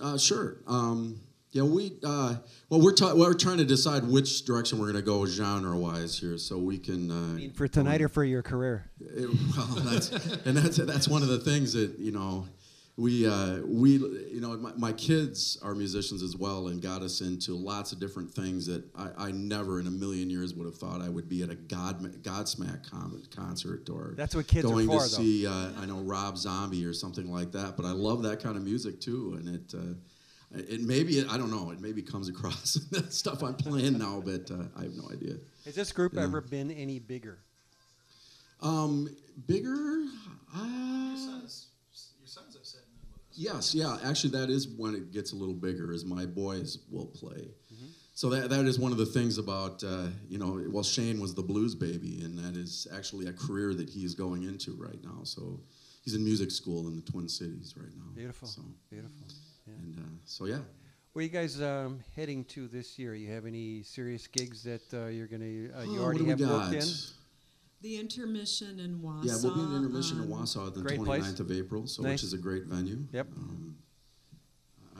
Uh, 0.00 0.18
sure. 0.18 0.56
Um, 0.66 1.20
yeah, 1.54 1.62
we 1.62 1.92
uh, 2.02 2.34
well, 2.68 2.80
we're 2.80 2.92
ta- 2.94 3.14
we're 3.14 3.32
trying 3.32 3.58
to 3.58 3.64
decide 3.64 4.02
which 4.04 4.44
direction 4.44 4.80
we're 4.80 4.90
going 4.90 4.96
to 5.04 5.08
go 5.08 5.24
genre-wise 5.24 6.18
here, 6.18 6.36
so 6.36 6.58
we 6.58 6.78
can. 6.78 7.10
Uh, 7.12 7.54
For 7.54 7.68
tonight 7.68 8.02
or 8.02 8.08
for 8.08 8.24
your 8.24 8.42
career? 8.42 8.90
it- 9.00 9.30
well, 9.56 9.66
that's, 9.84 10.10
and 10.44 10.56
that's 10.56 10.78
that's 10.78 11.06
one 11.06 11.22
of 11.22 11.28
the 11.28 11.38
things 11.38 11.72
that 11.74 11.96
you 12.00 12.10
know 12.10 12.48
we 12.96 13.24
uh, 13.24 13.58
we 13.64 13.92
you 13.98 14.40
know 14.40 14.56
my, 14.56 14.72
my 14.76 14.92
kids 14.94 15.56
are 15.62 15.76
musicians 15.76 16.24
as 16.24 16.36
well 16.36 16.66
and 16.66 16.82
got 16.82 17.02
us 17.02 17.20
into 17.20 17.54
lots 17.54 17.92
of 17.92 18.00
different 18.00 18.32
things 18.34 18.66
that 18.66 18.82
I, 18.96 19.28
I 19.28 19.30
never 19.30 19.78
in 19.78 19.86
a 19.86 19.92
million 19.92 20.30
years 20.30 20.54
would 20.54 20.66
have 20.66 20.76
thought 20.76 21.00
I 21.02 21.08
would 21.08 21.28
be 21.28 21.44
at 21.44 21.50
a 21.50 21.54
God 21.54 22.02
Godsmack 22.24 22.90
concert 23.30 23.88
or 23.88 24.14
That's 24.16 24.34
what 24.34 24.48
kids 24.48 24.64
are 24.66 24.70
going 24.72 24.86
for, 24.88 24.94
to 24.94 24.98
though. 24.98 25.22
see 25.22 25.46
uh, 25.46 25.68
I 25.80 25.86
know 25.86 26.00
Rob 26.00 26.36
Zombie 26.36 26.84
or 26.84 26.92
something 26.92 27.30
like 27.32 27.52
that. 27.52 27.76
But 27.76 27.86
I 27.86 27.92
love 27.92 28.24
that 28.24 28.42
kind 28.42 28.56
of 28.56 28.64
music 28.64 29.00
too, 29.00 29.36
and 29.38 29.54
it. 29.54 29.72
It 30.56 30.80
maybe 30.82 31.24
I 31.28 31.36
don't 31.36 31.50
know. 31.50 31.70
It 31.70 31.80
maybe 31.80 32.02
comes 32.02 32.28
across 32.28 32.74
that 32.92 33.12
stuff 33.12 33.42
I'm 33.42 33.54
playing 33.54 33.98
now, 33.98 34.22
but 34.24 34.50
uh, 34.50 34.64
I 34.78 34.82
have 34.84 34.94
no 34.94 35.08
idea. 35.10 35.34
Has 35.64 35.74
this 35.74 35.92
group 35.92 36.14
Yeah. 36.14 36.22
ever 36.24 36.40
been 36.40 36.70
any 36.70 36.98
bigger? 36.98 37.38
Um, 38.60 39.08
bigger? 39.46 40.04
Uh, 40.54 40.60
Your 40.60 41.48
sons 42.26 42.54
have 42.54 42.64
said 42.64 42.80
yes, 43.32 43.74
yeah. 43.74 43.98
Actually, 44.04 44.30
that 44.30 44.48
is 44.50 44.68
when 44.68 44.94
it 44.94 45.12
gets 45.12 45.32
a 45.32 45.36
little 45.36 45.54
bigger. 45.54 45.92
Is 45.92 46.04
my 46.04 46.24
boys 46.26 46.78
will 46.90 47.06
play. 47.06 47.48
So 48.16 48.30
that 48.30 48.48
that 48.50 48.64
is 48.66 48.78
one 48.78 48.92
of 48.92 48.98
the 48.98 49.06
things 49.06 49.38
about 49.38 49.82
uh, 49.82 50.06
you 50.28 50.38
know. 50.38 50.62
Well, 50.70 50.84
Shane 50.84 51.20
was 51.20 51.34
the 51.34 51.42
blues 51.42 51.74
baby, 51.74 52.20
and 52.22 52.38
that 52.38 52.56
is 52.56 52.86
actually 52.94 53.26
a 53.26 53.32
career 53.32 53.74
that 53.74 53.90
he 53.90 54.04
is 54.04 54.14
going 54.14 54.44
into 54.44 54.72
right 54.76 55.02
now. 55.02 55.24
So 55.24 55.58
he's 56.04 56.14
in 56.14 56.22
music 56.22 56.52
school 56.52 56.86
in 56.86 56.94
the 56.94 57.02
Twin 57.02 57.28
Cities 57.28 57.74
right 57.76 57.90
now. 57.96 58.04
Beautiful. 58.14 58.46
So, 58.46 58.62
Beautiful. 58.88 59.26
Yeah. 59.66 59.74
and 59.74 59.98
uh, 59.98 60.02
so 60.24 60.46
yeah. 60.46 60.58
Where 61.12 61.20
are 61.20 61.26
you 61.26 61.28
guys 61.28 61.60
um, 61.62 62.00
heading 62.16 62.44
to 62.46 62.66
this 62.66 62.98
year? 62.98 63.14
You 63.14 63.32
have 63.32 63.46
any 63.46 63.82
serious 63.84 64.26
gigs 64.26 64.64
that 64.64 64.82
uh, 64.92 65.06
you're 65.06 65.28
going 65.28 65.42
to, 65.42 65.72
uh, 65.78 65.82
you 65.84 66.00
Oh, 66.00 66.02
already 66.04 66.22
what 66.22 66.24
do 66.24 66.30
have 66.30 66.40
we 66.40 66.46
worked 66.46 66.72
got? 66.72 66.82
in? 66.82 66.88
The 67.82 67.96
intermission 68.00 68.80
in 68.80 68.98
Wausau. 68.98 69.24
Yeah, 69.24 69.36
we'll 69.42 69.54
be 69.54 69.60
in 69.60 69.76
intermission 69.76 70.20
in 70.22 70.32
on- 70.32 70.40
Wausau 70.42 70.74
the 70.74 70.80
29th 70.82 71.04
place. 71.04 71.38
of 71.40 71.52
April, 71.52 71.86
so 71.86 72.02
Nice. 72.02 72.12
which 72.14 72.22
is 72.24 72.32
a 72.32 72.38
great 72.38 72.64
venue. 72.64 73.06
Yep. 73.12 73.28
Um, 73.36 73.76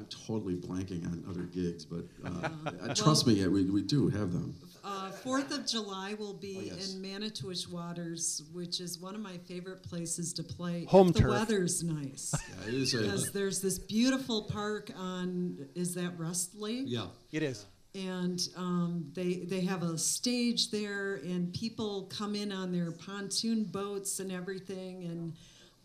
I'm 0.04 0.26
totally 0.26 0.54
blanking 0.56 1.06
on 1.06 1.24
other 1.28 1.42
gigs, 1.42 1.84
but 1.84 2.04
uh, 2.24 2.48
Well- 2.82 2.94
trust 2.94 3.26
me, 3.26 3.34
yeah, 3.34 3.46
we, 3.46 3.64
we 3.64 3.82
do 3.82 4.08
have 4.08 4.32
them. 4.32 4.54
Uh, 4.86 5.10
Fourth 5.10 5.50
of 5.50 5.66
July 5.66 6.12
will 6.12 6.34
be 6.34 6.58
Oh, 6.58 6.76
yes. 6.76 6.92
in 6.94 7.00
Manitowish 7.00 7.66
Waters, 7.66 8.42
which 8.52 8.80
is 8.80 8.98
one 8.98 9.14
of 9.14 9.22
my 9.22 9.38
favorite 9.48 9.82
places 9.82 10.34
to 10.34 10.42
play. 10.42 10.84
Home 10.86 11.08
if 11.08 11.14
the 11.14 11.28
weather's 11.28 11.82
nice. 11.82 12.34
Yeah, 12.64 12.68
it 12.68 12.74
is 12.74 12.92
Because 12.92 13.32
there's 13.32 13.62
this 13.62 13.78
beautiful 13.78 14.42
park 14.42 14.90
on, 14.94 15.68
is 15.74 15.94
that 15.94 16.18
Rest 16.18 16.54
Lake? 16.54 16.84
Yeah. 16.84 17.06
It 17.32 17.42
is. 17.42 17.64
And 17.94 18.40
um, 18.56 19.06
they 19.14 19.44
they 19.48 19.60
have 19.60 19.84
a 19.84 19.96
stage 19.96 20.72
there, 20.72 21.14
and 21.22 21.54
people 21.54 22.10
come 22.12 22.34
in 22.34 22.50
on 22.50 22.72
their 22.72 22.90
pontoon 22.90 23.62
boats 23.64 24.18
and 24.18 24.32
everything. 24.32 25.04
And 25.04 25.32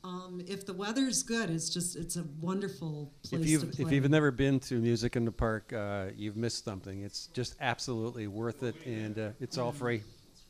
um, 0.03 0.41
if 0.47 0.65
the 0.65 0.73
weather's 0.73 1.23
good, 1.23 1.49
it's 1.49 1.69
just 1.69 1.95
it's 1.95 2.15
a 2.15 2.23
wonderful 2.41 3.11
place 3.23 3.33
If 3.41 3.45
to 3.45 3.49
you've, 3.51 3.71
play. 3.73 3.85
if 3.85 3.91
you've 3.91 4.09
never 4.09 4.31
been 4.31 4.59
to 4.61 4.75
Music 4.79 5.15
in 5.15 5.25
the 5.25 5.31
Park, 5.31 5.73
uh, 5.73 6.05
you've 6.15 6.37
missed 6.37 6.63
something. 6.65 7.01
It's 7.03 7.27
just 7.27 7.55
absolutely 7.59 8.27
worth 8.27 8.63
it, 8.63 8.75
and 8.85 9.17
uh, 9.19 9.29
it's 9.39 9.57
all 9.57 9.71
free. 9.71 10.01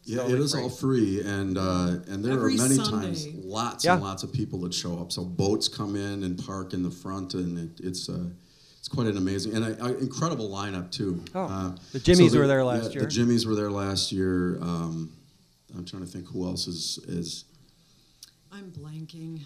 It's 0.02 0.10
yeah, 0.10 0.22
it 0.22 0.26
is 0.26 0.30
totally 0.32 0.44
is 0.44 0.56
all 0.56 0.70
free, 0.70 1.22
and 1.26 1.58
uh, 1.58 1.98
and 2.08 2.24
there 2.24 2.34
Every 2.34 2.56
are 2.56 2.58
many 2.58 2.76
Sunday. 2.76 3.08
times 3.08 3.28
lots 3.44 3.84
Yeah. 3.86 3.96
and 3.96 4.04
lots 4.04 4.24
of 4.24 4.32
people 4.32 4.60
that 4.62 4.74
show 4.74 4.98
up. 5.00 5.12
So 5.12 5.24
boats 5.26 5.68
come 5.68 5.96
in 5.96 6.24
and 6.24 6.44
park 6.46 6.74
in 6.74 6.84
the 6.84 6.92
front, 6.92 7.34
and 7.34 7.58
it, 7.58 7.84
it's 7.86 8.08
uh, 8.08 8.26
it's 8.78 8.88
quite 8.88 9.08
an 9.08 9.18
amazing 9.18 9.56
and 9.56 9.66
a, 9.66 9.84
a 9.86 9.98
incredible 9.98 10.50
lineup 10.50 10.92
too. 10.92 11.22
Oh, 11.36 11.42
Uh, 11.46 11.76
the 11.92 12.00
Jimmies 12.00 12.32
so 12.34 12.40
were 12.40 12.48
there 12.48 12.64
last 12.64 12.86
yeah, 12.90 12.92
year. 12.92 13.02
The 13.02 13.08
Jimmies 13.10 13.46
were 13.46 13.56
there 13.56 13.72
last 13.72 14.12
year. 14.12 14.58
Um, 14.62 15.12
I'm 15.76 15.86
trying 15.86 16.04
to 16.04 16.08
think 16.08 16.28
who 16.28 16.46
else 16.46 16.68
is 16.68 17.00
is. 17.08 17.46
I'm 18.52 18.72
blanking. 18.72 19.42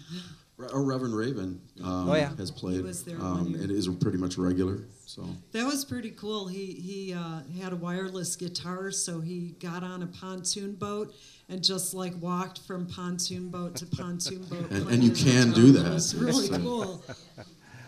Re- 0.56 0.68
Or 0.72 0.82
Reverend 0.82 1.16
Raven 1.16 1.60
um, 1.82 2.08
Oh, 2.08 2.14
yeah. 2.14 2.34
has 2.36 2.50
played. 2.50 2.76
He 2.76 2.82
was 2.82 3.02
there 3.04 3.18
one 3.18 3.26
um, 3.40 3.46
year. 3.50 3.62
It 3.64 3.70
is 3.70 3.88
pretty 3.88 4.18
much 4.18 4.38
regular. 4.38 4.80
So 5.06 5.26
That 5.52 5.66
was 5.66 5.84
pretty 5.84 6.10
cool. 6.12 6.46
He 6.48 6.66
he 6.74 7.12
uh, 7.14 7.40
had 7.60 7.72
a 7.72 7.76
wireless 7.76 8.36
guitar, 8.36 8.90
so 8.90 9.20
he 9.20 9.54
got 9.60 9.82
on 9.82 10.02
a 10.02 10.06
pontoon 10.06 10.74
boat 10.74 11.14
and 11.48 11.62
just 11.62 11.92
like 11.92 12.14
walked 12.20 12.60
from 12.60 12.86
pontoon 12.86 13.48
boat 13.50 13.76
to 13.76 13.86
pontoon 13.86 14.44
boat. 14.44 14.70
And- 14.70 14.88
and 14.88 15.04
you 15.04 15.10
can 15.10 15.48
guitar. 15.50 15.54
do 15.54 15.72
that. 15.72 15.92
was 15.92 16.14
really 16.14 16.46
So- 16.46 16.58
cool. 16.58 17.04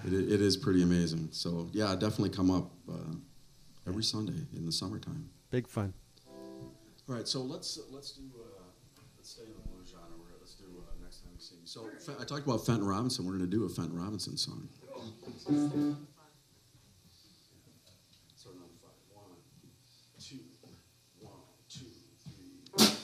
it, 0.04 0.12
it 0.12 0.40
is 0.42 0.56
pretty 0.56 0.82
amazing. 0.82 1.28
So 1.32 1.68
yeah, 1.72 1.94
definitely 1.94 2.30
come 2.30 2.50
up 2.50 2.70
uh, 2.88 3.14
every 3.88 4.02
Sunday 4.04 4.44
in 4.54 4.66
the 4.66 4.72
summertime. 4.72 5.30
Big 5.50 5.66
fun. 5.68 5.94
All 7.08 7.14
right, 7.14 7.26
so 7.28 7.40
let's 7.40 7.78
let's 7.92 8.10
do 8.12 8.24
uh, 8.36 8.60
let's 9.16 9.30
stay 9.30 9.44
So 11.98 12.14
I 12.18 12.24
talked 12.24 12.46
about 12.46 12.64
Fenton 12.64 12.86
Robinson. 12.86 13.26
We're 13.26 13.32
going 13.36 13.50
to 13.50 13.56
do 13.56 13.64
a 13.64 13.68
Fenton 13.68 14.00
Robinson 14.00 14.38
song. 14.38 14.66
So. 15.36 15.52
One, 15.52 15.98
two, 20.18 20.38
one, 21.20 21.32
two, 21.68 21.84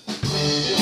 three. 0.06 0.82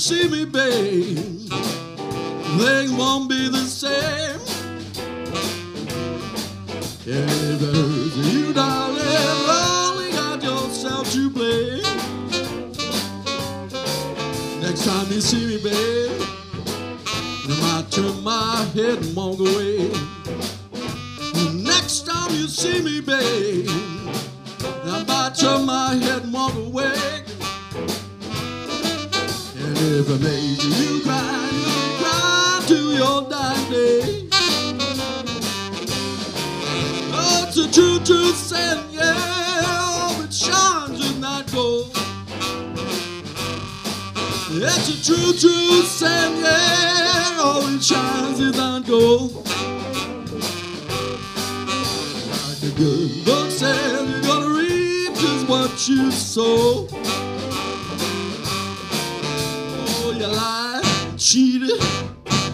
See 0.00 0.26
me, 0.28 0.46
babe, 0.46 1.18
things 2.58 2.90
won't 2.90 3.28
be 3.28 3.50
the 3.50 3.64
same. 3.66 4.40
Hey, 7.04 7.56
there's 7.60 8.16
you, 8.32 8.54
darling, 8.54 8.96
only 8.96 10.10
got 10.12 10.42
yourself 10.42 11.12
to 11.12 11.28
blame. 11.28 11.82
Next 14.62 14.86
time 14.86 15.06
you 15.12 15.20
see 15.20 15.46
me, 15.46 15.62
babe, 15.62 16.22
I 17.50 17.60
might 17.60 17.90
turn 17.90 18.24
my 18.24 18.64
head 18.72 19.04
and 19.04 19.14
walk 19.14 19.38
away. 19.38 19.90
Next 21.62 22.06
time 22.06 22.30
you 22.30 22.48
see 22.48 22.80
me, 22.80 23.02
babe, 23.02 23.68
I 24.84 25.04
might 25.06 25.34
turn 25.38 25.66
my 25.66 25.94
head 25.96 26.22
and 26.22 26.32
walk 26.32 26.54
away. 26.54 27.29
If 29.92 30.08
it 30.08 30.64
you 30.64 31.02
cry, 31.02 31.50
you 31.52 31.98
cry 31.98 32.62
to 32.68 32.78
your 32.94 33.28
dying 33.28 33.70
day. 33.72 34.28
Oh, 37.12 37.44
it's 37.48 37.56
a 37.56 37.68
true, 37.72 37.98
true 38.04 38.30
saying, 38.30 38.84
yeah, 38.92 40.14
that 40.20 40.32
shines 40.32 41.00
is 41.00 41.18
not 41.18 41.50
gold. 41.50 41.90
It's 44.52 44.88
a 44.88 45.04
true, 45.04 45.32
true 45.32 45.82
saying, 45.82 46.36
yeah, 46.38 47.40
all 47.42 47.62
that 47.62 47.82
shines 47.82 48.38
is 48.38 48.56
not 48.56 48.86
gold. 48.86 49.44
Like 52.46 52.62
a 52.62 52.76
good 52.78 53.24
book 53.24 53.50
says, 53.50 54.08
you're 54.08 54.22
gonna 54.22 54.54
reap 54.56 55.14
just 55.16 55.48
what 55.48 55.88
you 55.88 56.12
sow. 56.12 56.86
Cheated. 61.30 61.70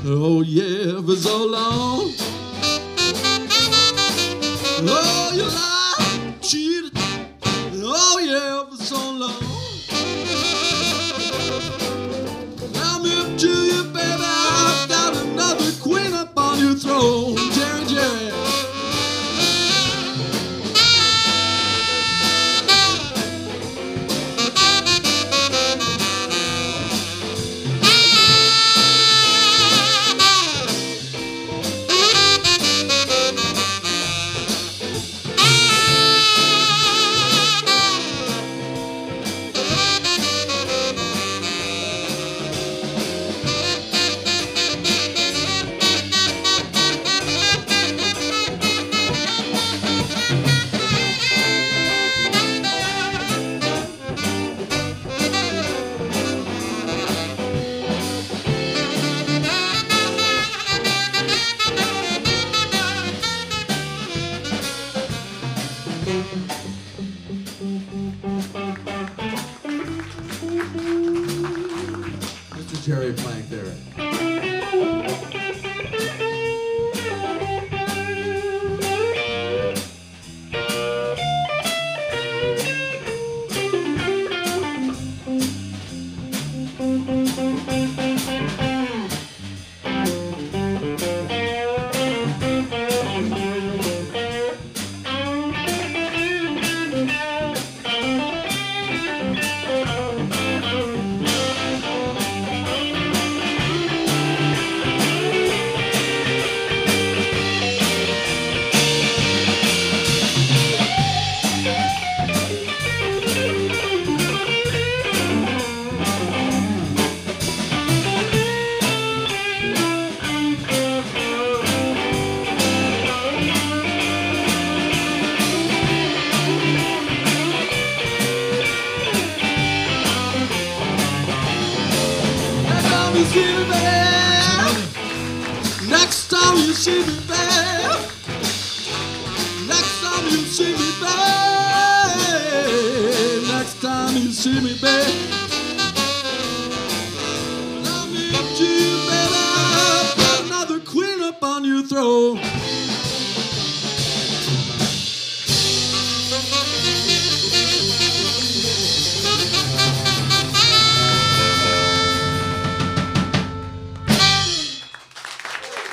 Oh, 0.05 0.43
yeah, 0.43 1.01
for 1.01 1.17
so 1.17 1.47
long. 1.47 2.12
Oh, 2.12 2.26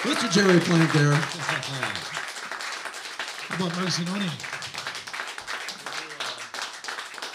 Mr. 0.04 0.30
Jerry 0.30 0.60
Plank 0.60 0.92
there. 0.92 1.14
How 3.48 3.56
about 3.56 3.74
Mark 3.78 3.88
Zanoni? 3.90 4.28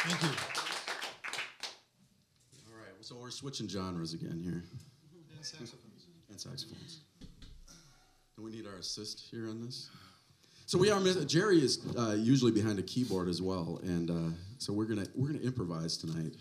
Thank 0.04 0.22
you. 0.22 0.28
All 2.68 2.76
right, 2.78 2.92
so 3.00 3.16
we're 3.16 3.30
switching 3.30 3.68
genres 3.68 4.12
again 4.12 4.38
here. 4.44 4.64
And 5.34 5.44
saxophones. 5.46 6.08
and 6.28 6.38
saxophones. 6.38 7.00
Do 8.36 8.42
we 8.42 8.50
need 8.50 8.66
our 8.66 8.76
assist 8.76 9.28
here 9.30 9.48
on 9.48 9.64
this? 9.64 9.88
So 10.66 10.76
we 10.76 10.90
are. 10.90 11.00
Jerry 11.24 11.64
is 11.64 11.78
uh, 11.96 12.16
usually 12.18 12.52
behind 12.52 12.78
a 12.78 12.82
keyboard 12.82 13.28
as 13.28 13.40
well, 13.40 13.80
and 13.82 14.10
uh, 14.10 14.36
so 14.58 14.74
we're 14.74 14.84
gonna 14.84 15.06
we're 15.14 15.28
gonna 15.28 15.38
improvise 15.40 15.96
tonight. 15.96 16.34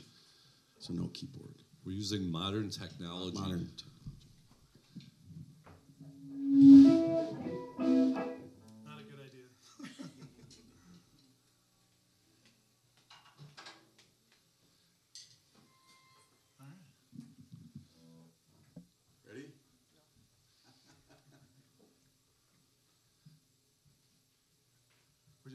So 0.79 0.93
no 0.93 1.09
keyboard. 1.13 1.55
We're 1.85 1.93
using 1.93 2.29
modern 2.29 2.69
technology. 2.69 3.39
Modern. 3.39 3.59
Not 3.63 3.83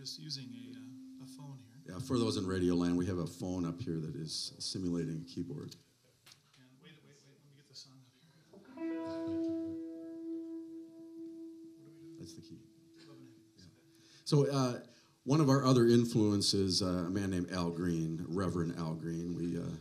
just 0.03 0.19
using 0.19 0.47
a, 0.51 0.75
uh, 0.77 1.25
a 1.25 1.27
phone 1.29 1.57
here. 1.63 1.95
Yeah. 1.95 2.01
For 2.05 2.19
those 2.19 2.37
in 2.37 2.45
Radio 2.45 2.75
Land, 2.75 2.97
we 2.97 3.07
have 3.07 3.19
a 3.19 3.27
phone 3.27 3.65
up 3.65 3.81
here 3.81 4.01
that 4.01 4.17
is 4.17 4.53
simulating 4.59 5.25
a 5.25 5.33
keyboard. 5.33 5.77
And 6.59 6.67
wait, 6.83 6.95
wait, 7.07 7.15
wait. 7.25 7.39
Let 7.39 7.47
me 7.47 7.55
get 7.57 7.69
the 7.69 7.75
song 7.77 7.93
up 8.03 8.11
here. 8.19 8.91
That's 12.19 12.35
the 12.35 12.41
key. 12.41 12.59
So 14.25 14.51
uh, 14.51 14.81
one 15.23 15.41
of 15.41 15.49
our 15.49 15.65
other 15.65 15.87
influences, 15.87 16.83
uh, 16.83 17.05
a 17.07 17.11
man 17.11 17.31
named 17.31 17.53
Al 17.53 17.71
Green, 17.71 18.25
Reverend 18.29 18.75
Al 18.79 18.95
Green. 18.95 19.37
We 19.37 19.57
uh, 19.57 19.77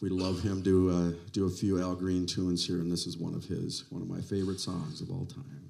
we 0.00 0.08
love 0.08 0.40
him. 0.40 0.62
Do 0.62 0.88
uh, 0.88 1.12
do 1.32 1.46
a 1.46 1.50
few 1.50 1.80
Al 1.80 1.96
Green 1.96 2.26
tunes 2.26 2.64
here, 2.64 2.78
and 2.78 2.92
this 2.92 3.08
is 3.08 3.18
one 3.18 3.34
of 3.34 3.42
his, 3.42 3.86
one 3.90 4.02
of 4.02 4.08
my 4.08 4.20
favorite 4.20 4.60
songs 4.60 5.00
of 5.00 5.10
all 5.10 5.26
time. 5.26 5.68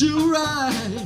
You 0.00 0.32
right. 0.32 1.01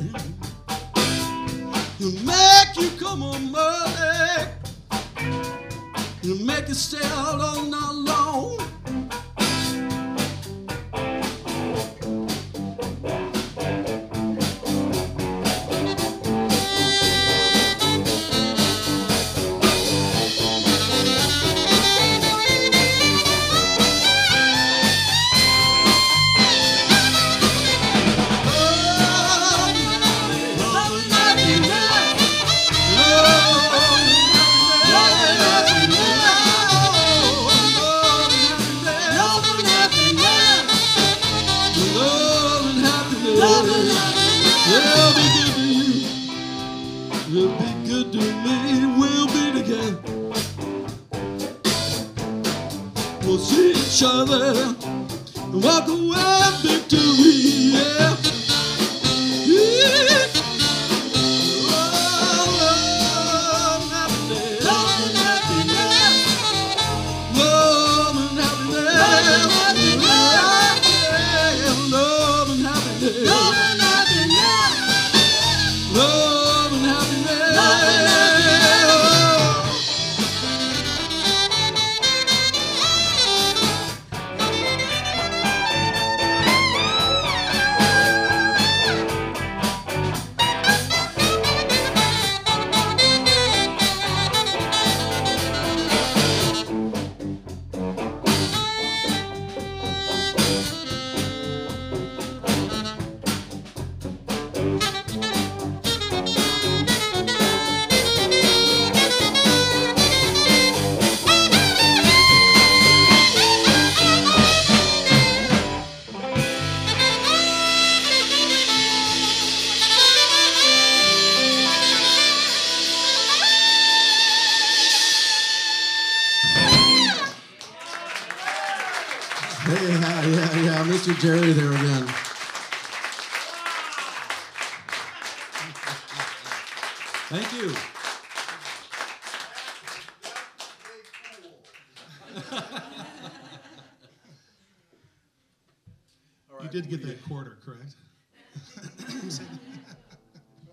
right. 147.95 149.24
it's 149.24 149.41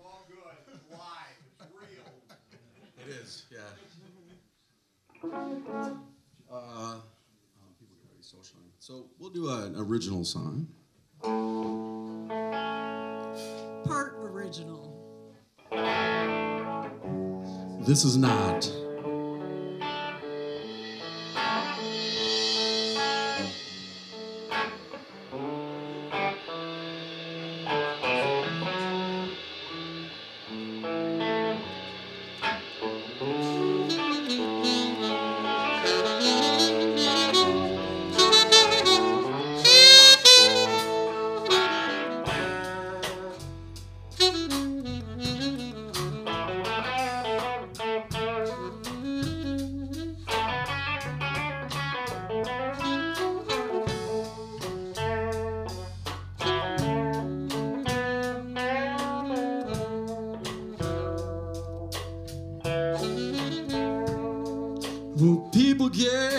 all 0.02 0.26
good. 0.28 0.74
It's 0.74 0.84
live. 0.90 1.40
It's 1.60 1.72
real. 1.74 2.08
It 2.98 3.08
is, 3.22 3.44
yeah. 3.50 3.58
Uh, 5.22 6.56
uh, 6.56 6.96
people 7.78 7.96
get 7.96 8.08
ready, 8.10 8.22
socializing. 8.22 8.72
So 8.78 9.06
we'll 9.18 9.30
do 9.30 9.48
an 9.50 9.74
original 9.76 10.24
song. 10.24 10.68
Part 13.84 14.14
original. 14.18 14.92
This 17.86 18.04
is 18.04 18.16
not. 18.16 18.83
yeah. 65.94 66.33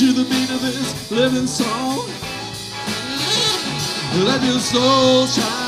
to 0.00 0.14
the 0.14 0.24
beat 0.24 0.48
of 0.48 0.62
this 0.62 1.10
living 1.10 1.46
song. 1.46 2.08
Let 4.24 4.42
your 4.42 4.58
soul 4.58 5.26
shine. 5.26 5.59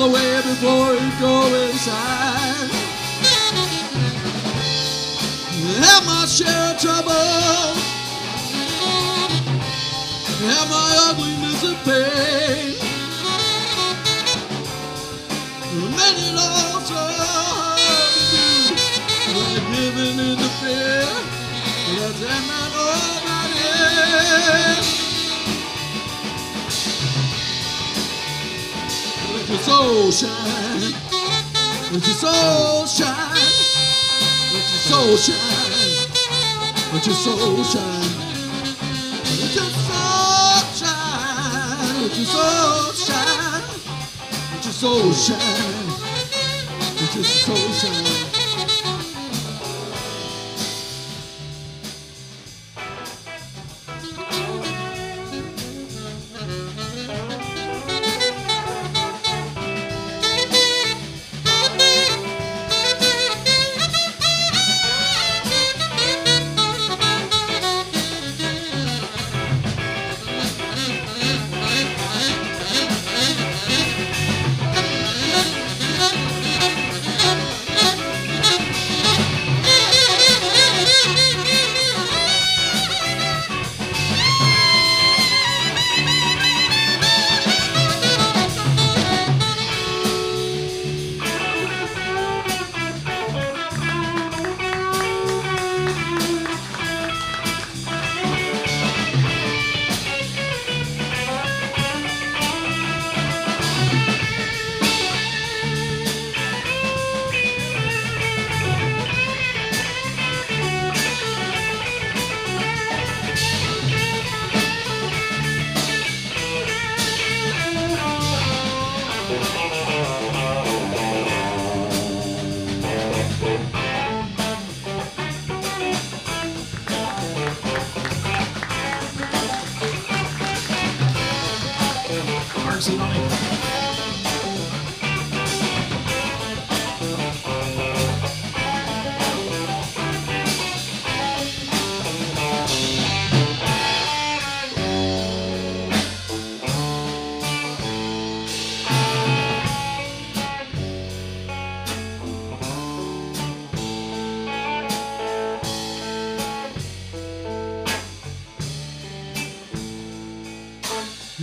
All 0.00 0.10
away 0.10 0.36
before 0.42 0.94
you 0.94 1.10
go 1.18 1.46
inside. 1.66 2.70
Have 5.82 6.06
my 6.06 6.24
share 6.24 6.72
of 6.72 6.80
trouble. 6.80 7.74
Have 10.46 10.68
my 10.70 10.90
ugliness 11.10 11.62
and 11.64 11.78
pain. 11.84 12.76
Many 15.96 16.26
lost 16.36 16.92
like 19.34 19.64
living 19.74 20.18
in 20.18 20.36
the 20.38 20.50
fear 20.60 21.08
that's 21.98 22.20
in 22.22 22.46
that 22.46 22.72
old 22.76 23.22
oh, 23.24 25.07
Let 29.48 29.56
your 29.56 29.64
soul 29.64 30.10
shine. 30.10 30.92
Let 31.90 32.06
your 32.06 32.16
soul 32.16 32.86
shine. 32.86 33.34
Let 34.52 34.68
your 34.68 34.82
soul 34.84 35.16
shine. 35.16 36.18
Let 36.92 37.06
your 37.06 37.14
soul 37.14 37.64
shine. 37.64 38.12
Let 39.24 39.54
your 39.54 39.70
soul 39.70 40.68
shine. 40.74 42.02
Let 42.02 42.16
your 42.18 42.26
soul 42.26 42.92
shine. 42.92 43.64
Let 44.52 44.64
your 44.64 44.72
soul 44.74 45.12
shine. 45.14 45.88
Let 47.00 47.14
your 47.14 47.24
soul 47.24 47.72
shine. 47.72 48.17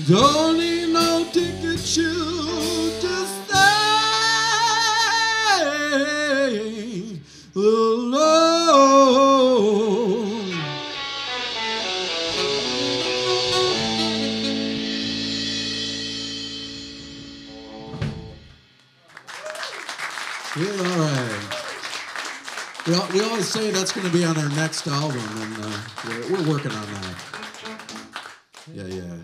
Don't 0.08 0.58
need 0.58 0.90
no 0.94 1.26
ticket, 1.32 1.98
you 1.98 2.92
just 3.02 3.50
stay 3.50 3.56
alone. 7.56 8.22
Yeah, 20.56 20.68
all 20.70 21.00
right. 21.00 21.66
We, 22.88 22.94
al- 22.94 23.10
we 23.12 23.22
always 23.22 23.48
say 23.50 23.72
that's 23.72 23.92
going 23.92 24.06
to 24.06 24.14
be 24.14 24.24
on 24.24 24.38
our 24.38 24.50
next 24.50 24.86
album, 24.88 25.18
and 25.20 25.66
uh, 25.66 25.80
we're, 26.08 26.32
we're 26.32 26.48
working 26.50 26.72
on 26.72 26.86
that. 26.94 27.16
Yeah, 28.74 28.84
yeah. 28.86 29.16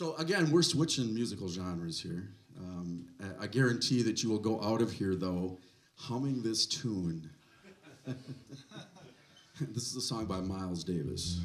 So 0.00 0.16
again, 0.16 0.50
we're 0.50 0.62
switching 0.62 1.14
musical 1.14 1.46
genres 1.46 2.00
here. 2.00 2.30
Um, 2.58 3.04
I, 3.38 3.46
guarantee 3.46 4.02
that 4.04 4.22
you 4.22 4.30
will 4.30 4.38
go 4.38 4.58
out 4.62 4.80
of 4.80 4.90
here 4.90 5.14
though 5.14 5.58
humming 5.94 6.42
this 6.42 6.64
tune. 6.64 7.28
this 8.06 9.90
is 9.90 9.96
a 9.96 10.00
song 10.00 10.24
by 10.24 10.40
Miles 10.40 10.84
Davis. 10.84 11.40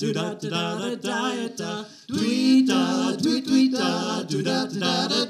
Da 0.00 0.34
do 0.34 0.48
da 0.48 0.78
da 0.78 0.94
da 0.96 1.48
da 1.56 1.84
tweet 2.08 2.66
da 2.66 3.12
tweet 3.22 3.44
tweet 3.46 3.72
da 3.72 4.22
do 4.22 4.42
da 4.42 4.64
da 4.64 5.06
da 5.08 5.26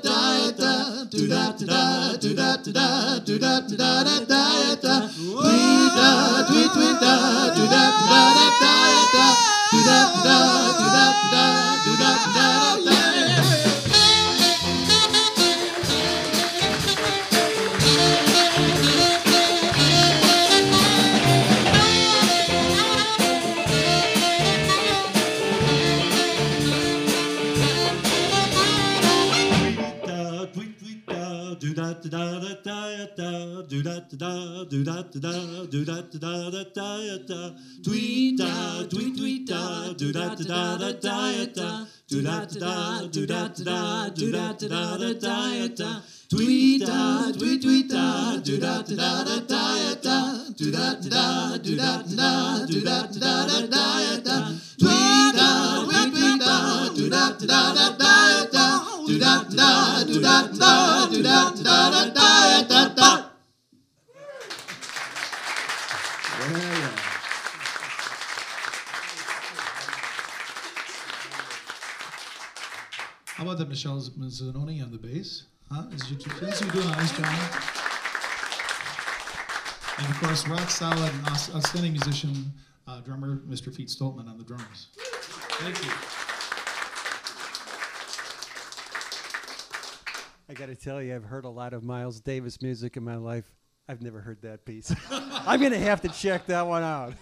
da 0.56 1.04
do 1.10 1.26
da 1.26 1.52
da 1.58 2.16
do 2.22 2.34
da 2.34 2.56
da 2.56 3.18
do 3.26 3.38
da 3.38 3.60
da 3.60 4.04
da 4.04 4.20
da 4.30 4.76
tweet 4.76 4.79
do 34.70 34.84
da 34.84 35.02
da 35.02 35.18
da, 35.18 35.66
do 35.66 35.84
da 35.84 36.00
da 36.00 36.50
da 36.50 36.62
da 36.62 37.18
da 37.26 37.54
tweet 37.82 38.38
da 38.38 38.84
tweet 38.88 39.16
tweet 39.18 39.46
da 39.48 39.92
do 39.98 40.12
da 40.12 40.28
da 40.36 40.76
da 40.78 40.92
da 40.92 40.92
da 40.92 41.46
da. 41.56 41.86
do 42.08 42.22
da 42.22 42.46
da 42.46 43.08
do 43.10 43.26
da 43.26 43.48
da 43.48 44.08
do 44.14 44.30
da 44.30 44.52
da 44.52 44.68
da 44.68 45.12
da 45.14 45.68
da 45.74 46.02
tweet 46.30 46.86
da 46.86 47.32
tweet 47.32 47.62
tweet 47.62 47.88
da 47.88 48.36
do 48.44 48.58
da 48.60 48.82
da 48.82 49.24
da 49.24 49.40
da 49.40 49.64
da 49.64 49.94
da. 50.04 50.18
do 50.56 50.70
da 50.70 50.94
da 50.94 51.56
do 51.58 51.74
da 51.76 52.02
da 52.06 52.64
do 52.66 52.80
da 52.80 53.02
da 53.10 53.44
da 53.50 53.66
da 53.66 54.18
da 54.22 54.54
tweet 54.78 55.34
da 55.34 55.82
tweet 55.84 56.12
tweet 56.14 56.38
da 56.38 56.88
do 56.94 57.08
da 57.08 57.24
da 57.40 57.72
da 57.74 57.90
da 57.98 58.46
da 58.54 58.66
do 59.06 59.18
da 59.18 59.42
da 59.50 60.04
do 60.04 60.20
da 60.20 60.42
da 60.54 61.06
do 61.10 61.22
da 61.22 61.50
da 61.58 61.90
da 61.90 62.66
da 62.70 62.88
da 62.94 63.29
da 73.50 73.56
How 73.56 73.56
about 73.56 73.58
that, 73.58 73.68
Michelle 73.68 74.00
Mazzanoni 74.00 74.80
on 74.80 74.92
the 74.92 74.98
bass? 74.98 75.46
Huh? 75.70 75.82
Is 75.92 76.08
you, 76.08 76.16
is 76.16 76.60
you 76.60 76.70
doing 76.70 76.86
a 76.86 76.90
nice 76.92 77.10
job? 77.10 77.26
And 79.98 80.08
of 80.08 80.20
course, 80.20 80.46
rock 80.46 80.70
solid 80.70 81.12
and 81.12 81.26
outstanding 81.26 81.92
musician, 81.92 82.52
uh, 82.86 83.00
drummer 83.00 83.38
Mr. 83.48 83.76
Pete 83.76 83.88
Stoltman 83.88 84.28
on 84.28 84.38
the 84.38 84.44
drums. 84.44 84.88
Thank 85.58 85.84
you. 85.84 85.90
I 90.48 90.54
got 90.54 90.66
to 90.66 90.76
tell 90.76 91.02
you, 91.02 91.16
I've 91.16 91.24
heard 91.24 91.44
a 91.44 91.48
lot 91.48 91.72
of 91.72 91.82
Miles 91.82 92.20
Davis 92.20 92.62
music 92.62 92.96
in 92.96 93.02
my 93.02 93.16
life. 93.16 93.50
I've 93.88 94.00
never 94.00 94.20
heard 94.20 94.42
that 94.42 94.64
piece. 94.64 94.94
I'm 95.10 95.58
going 95.58 95.72
to 95.72 95.78
have 95.78 96.02
to 96.02 96.08
check 96.08 96.46
that 96.46 96.64
one 96.64 96.84
out. 96.84 97.14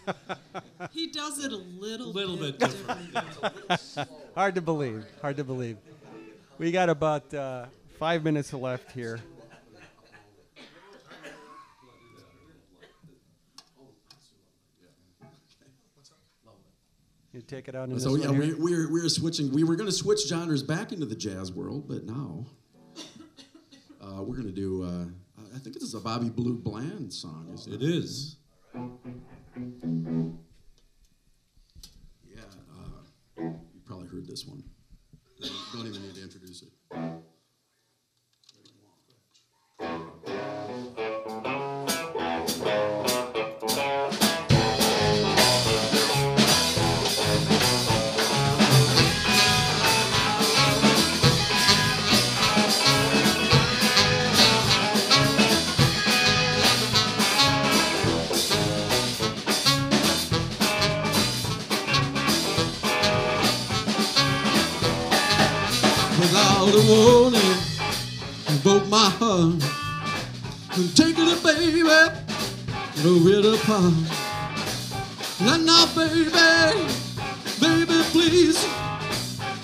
He 0.90 1.06
does 1.06 1.42
it 1.42 1.52
a 1.52 1.56
little, 1.56 2.08
Little 2.08 2.36
bit, 2.36 2.58
bit 2.58 2.68
different. 2.68 4.08
hard 4.34 4.54
to 4.56 4.60
believe. 4.60 5.06
Hard 5.22 5.38
to 5.38 5.44
believe. 5.44 5.78
We 6.58 6.72
got 6.72 6.88
about 6.88 7.32
uh, 7.32 7.66
five 8.00 8.24
minutes 8.24 8.52
left 8.52 8.90
here. 8.90 9.20
You 17.32 17.42
take 17.42 17.68
it 17.68 17.76
out 17.76 17.88
In 17.90 18.00
so 18.00 18.16
yeah, 18.16 18.30
we, 18.30 18.54
we're 18.54 18.90
we're 18.90 19.08
switching. 19.08 19.52
We 19.52 19.62
were 19.62 19.76
going 19.76 19.88
to 19.88 19.94
switch 19.94 20.26
genres 20.26 20.64
back 20.64 20.90
into 20.90 21.06
the 21.06 21.14
jazz 21.14 21.52
world, 21.52 21.86
but 21.86 22.04
now 22.04 22.46
uh, 24.00 24.22
we're 24.24 24.34
going 24.34 24.48
to 24.48 24.52
do. 24.52 24.82
Uh, 24.82 25.04
I 25.54 25.58
think 25.60 25.74
this 25.74 25.84
is 25.84 25.94
a 25.94 26.00
Bobby 26.00 26.30
Blue 26.30 26.56
Bland 26.56 27.12
song, 27.12 27.50
isn't 27.54 27.72
it? 27.72 27.80
It 27.80 27.88
is. 27.88 28.36
Yeah, 32.24 32.40
uh, 32.74 33.02
you 33.36 33.80
probably 33.84 34.08
heard 34.08 34.26
this 34.26 34.44
one. 34.44 34.64
Don't 35.40 35.86
even 35.86 36.02
need 36.02 36.14
to 36.16 36.22
introduce 36.22 36.62
it. 36.62 36.72
A 66.74 66.82
warning. 66.90 67.58
You 68.48 68.58
broke 68.62 68.86
my 68.88 69.10
heart. 69.20 69.62
And 70.76 70.96
taking 70.96 71.28
it, 71.28 71.42
baby, 71.42 71.80
and 71.80 73.24
rid 73.24 73.44
apart. 73.44 73.94
And 75.40 75.66
now, 75.66 75.86
baby, 75.94 76.30
baby, 77.60 78.02
please, 78.10 78.64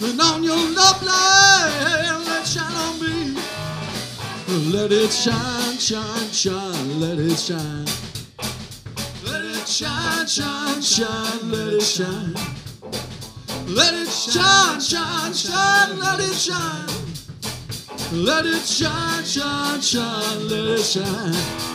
and 0.02 0.20
on 0.20 0.42
your 0.42 0.56
love 0.56 1.02
light, 1.02 2.22
let 2.26 2.46
shine 2.46 2.74
on 2.74 3.00
me. 3.00 3.36
Let 4.72 4.92
it 4.92 5.10
shine, 5.10 5.78
shine, 5.78 6.30
shine, 6.30 7.00
let 7.00 7.18
it 7.18 7.36
shine. 7.36 7.86
Let 9.24 9.44
it 9.44 9.66
shine, 9.66 10.26
shine, 10.26 10.82
shine, 10.82 11.50
let 11.50 11.72
it 11.74 11.82
shine. 11.82 12.34
Let 13.66 13.94
it 13.94 14.03
shine, 14.30 14.80
shine, 14.80 15.34
shine, 15.34 15.98
let 15.98 16.20
it 16.20 16.34
shine. 16.34 16.88
Let 18.12 18.46
it 18.46 18.62
shine, 18.62 19.24
shine, 19.24 19.80
shine, 19.80 20.48
let 20.48 20.78
it 20.78 20.82
shine. 20.82 21.73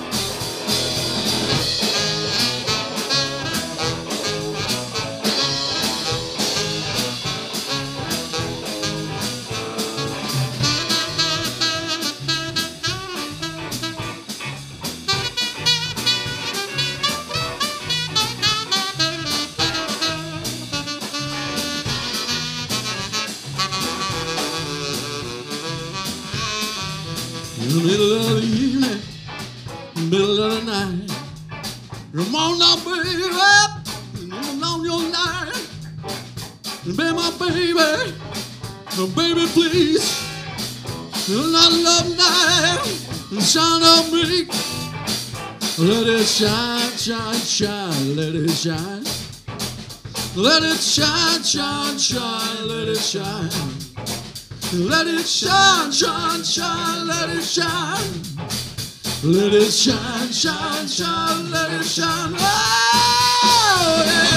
On 32.50 32.58
now, 32.58 32.76
baby, 32.78 33.30
on 34.64 34.84
your 34.84 35.04
night. 35.12 35.54
Be 36.84 37.12
my 37.14 37.30
baby, 37.38 37.74
oh, 38.98 39.08
baby, 39.16 39.46
please. 39.54 40.02
And 41.30 41.56
I 41.56 41.70
love 41.86 42.10
night, 42.18 42.84
shine 43.44 43.84
on 43.84 44.12
me. 44.12 44.48
Let 45.78 46.08
it 46.08 46.26
shine, 46.26 46.90
shine, 46.98 47.36
shine, 47.36 48.16
let 48.16 48.34
it 48.34 48.50
shine. 48.50 49.04
Let 50.36 50.64
it 50.64 50.80
shine, 50.80 51.44
shine, 51.44 52.00
shine, 52.00 52.68
let 52.68 52.88
it 52.88 52.98
shine. 52.98 53.52
Let 54.74 55.06
it 55.06 55.28
shine, 55.28 55.92
shine, 55.92 56.44
shine, 56.44 57.08
let 57.08 57.30
it 57.30 57.44
shine. 57.44 58.39
Let 59.22 59.54
it 59.54 59.72
shine, 59.72 60.32
shine, 60.32 60.88
shine, 60.88 61.52
let 61.52 61.74
it 61.74 61.84
shine. 61.84 62.34
Oh, 62.40 64.04
yeah. 64.08 64.29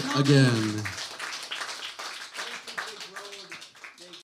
Coming. 0.00 0.20
again. 0.20 0.71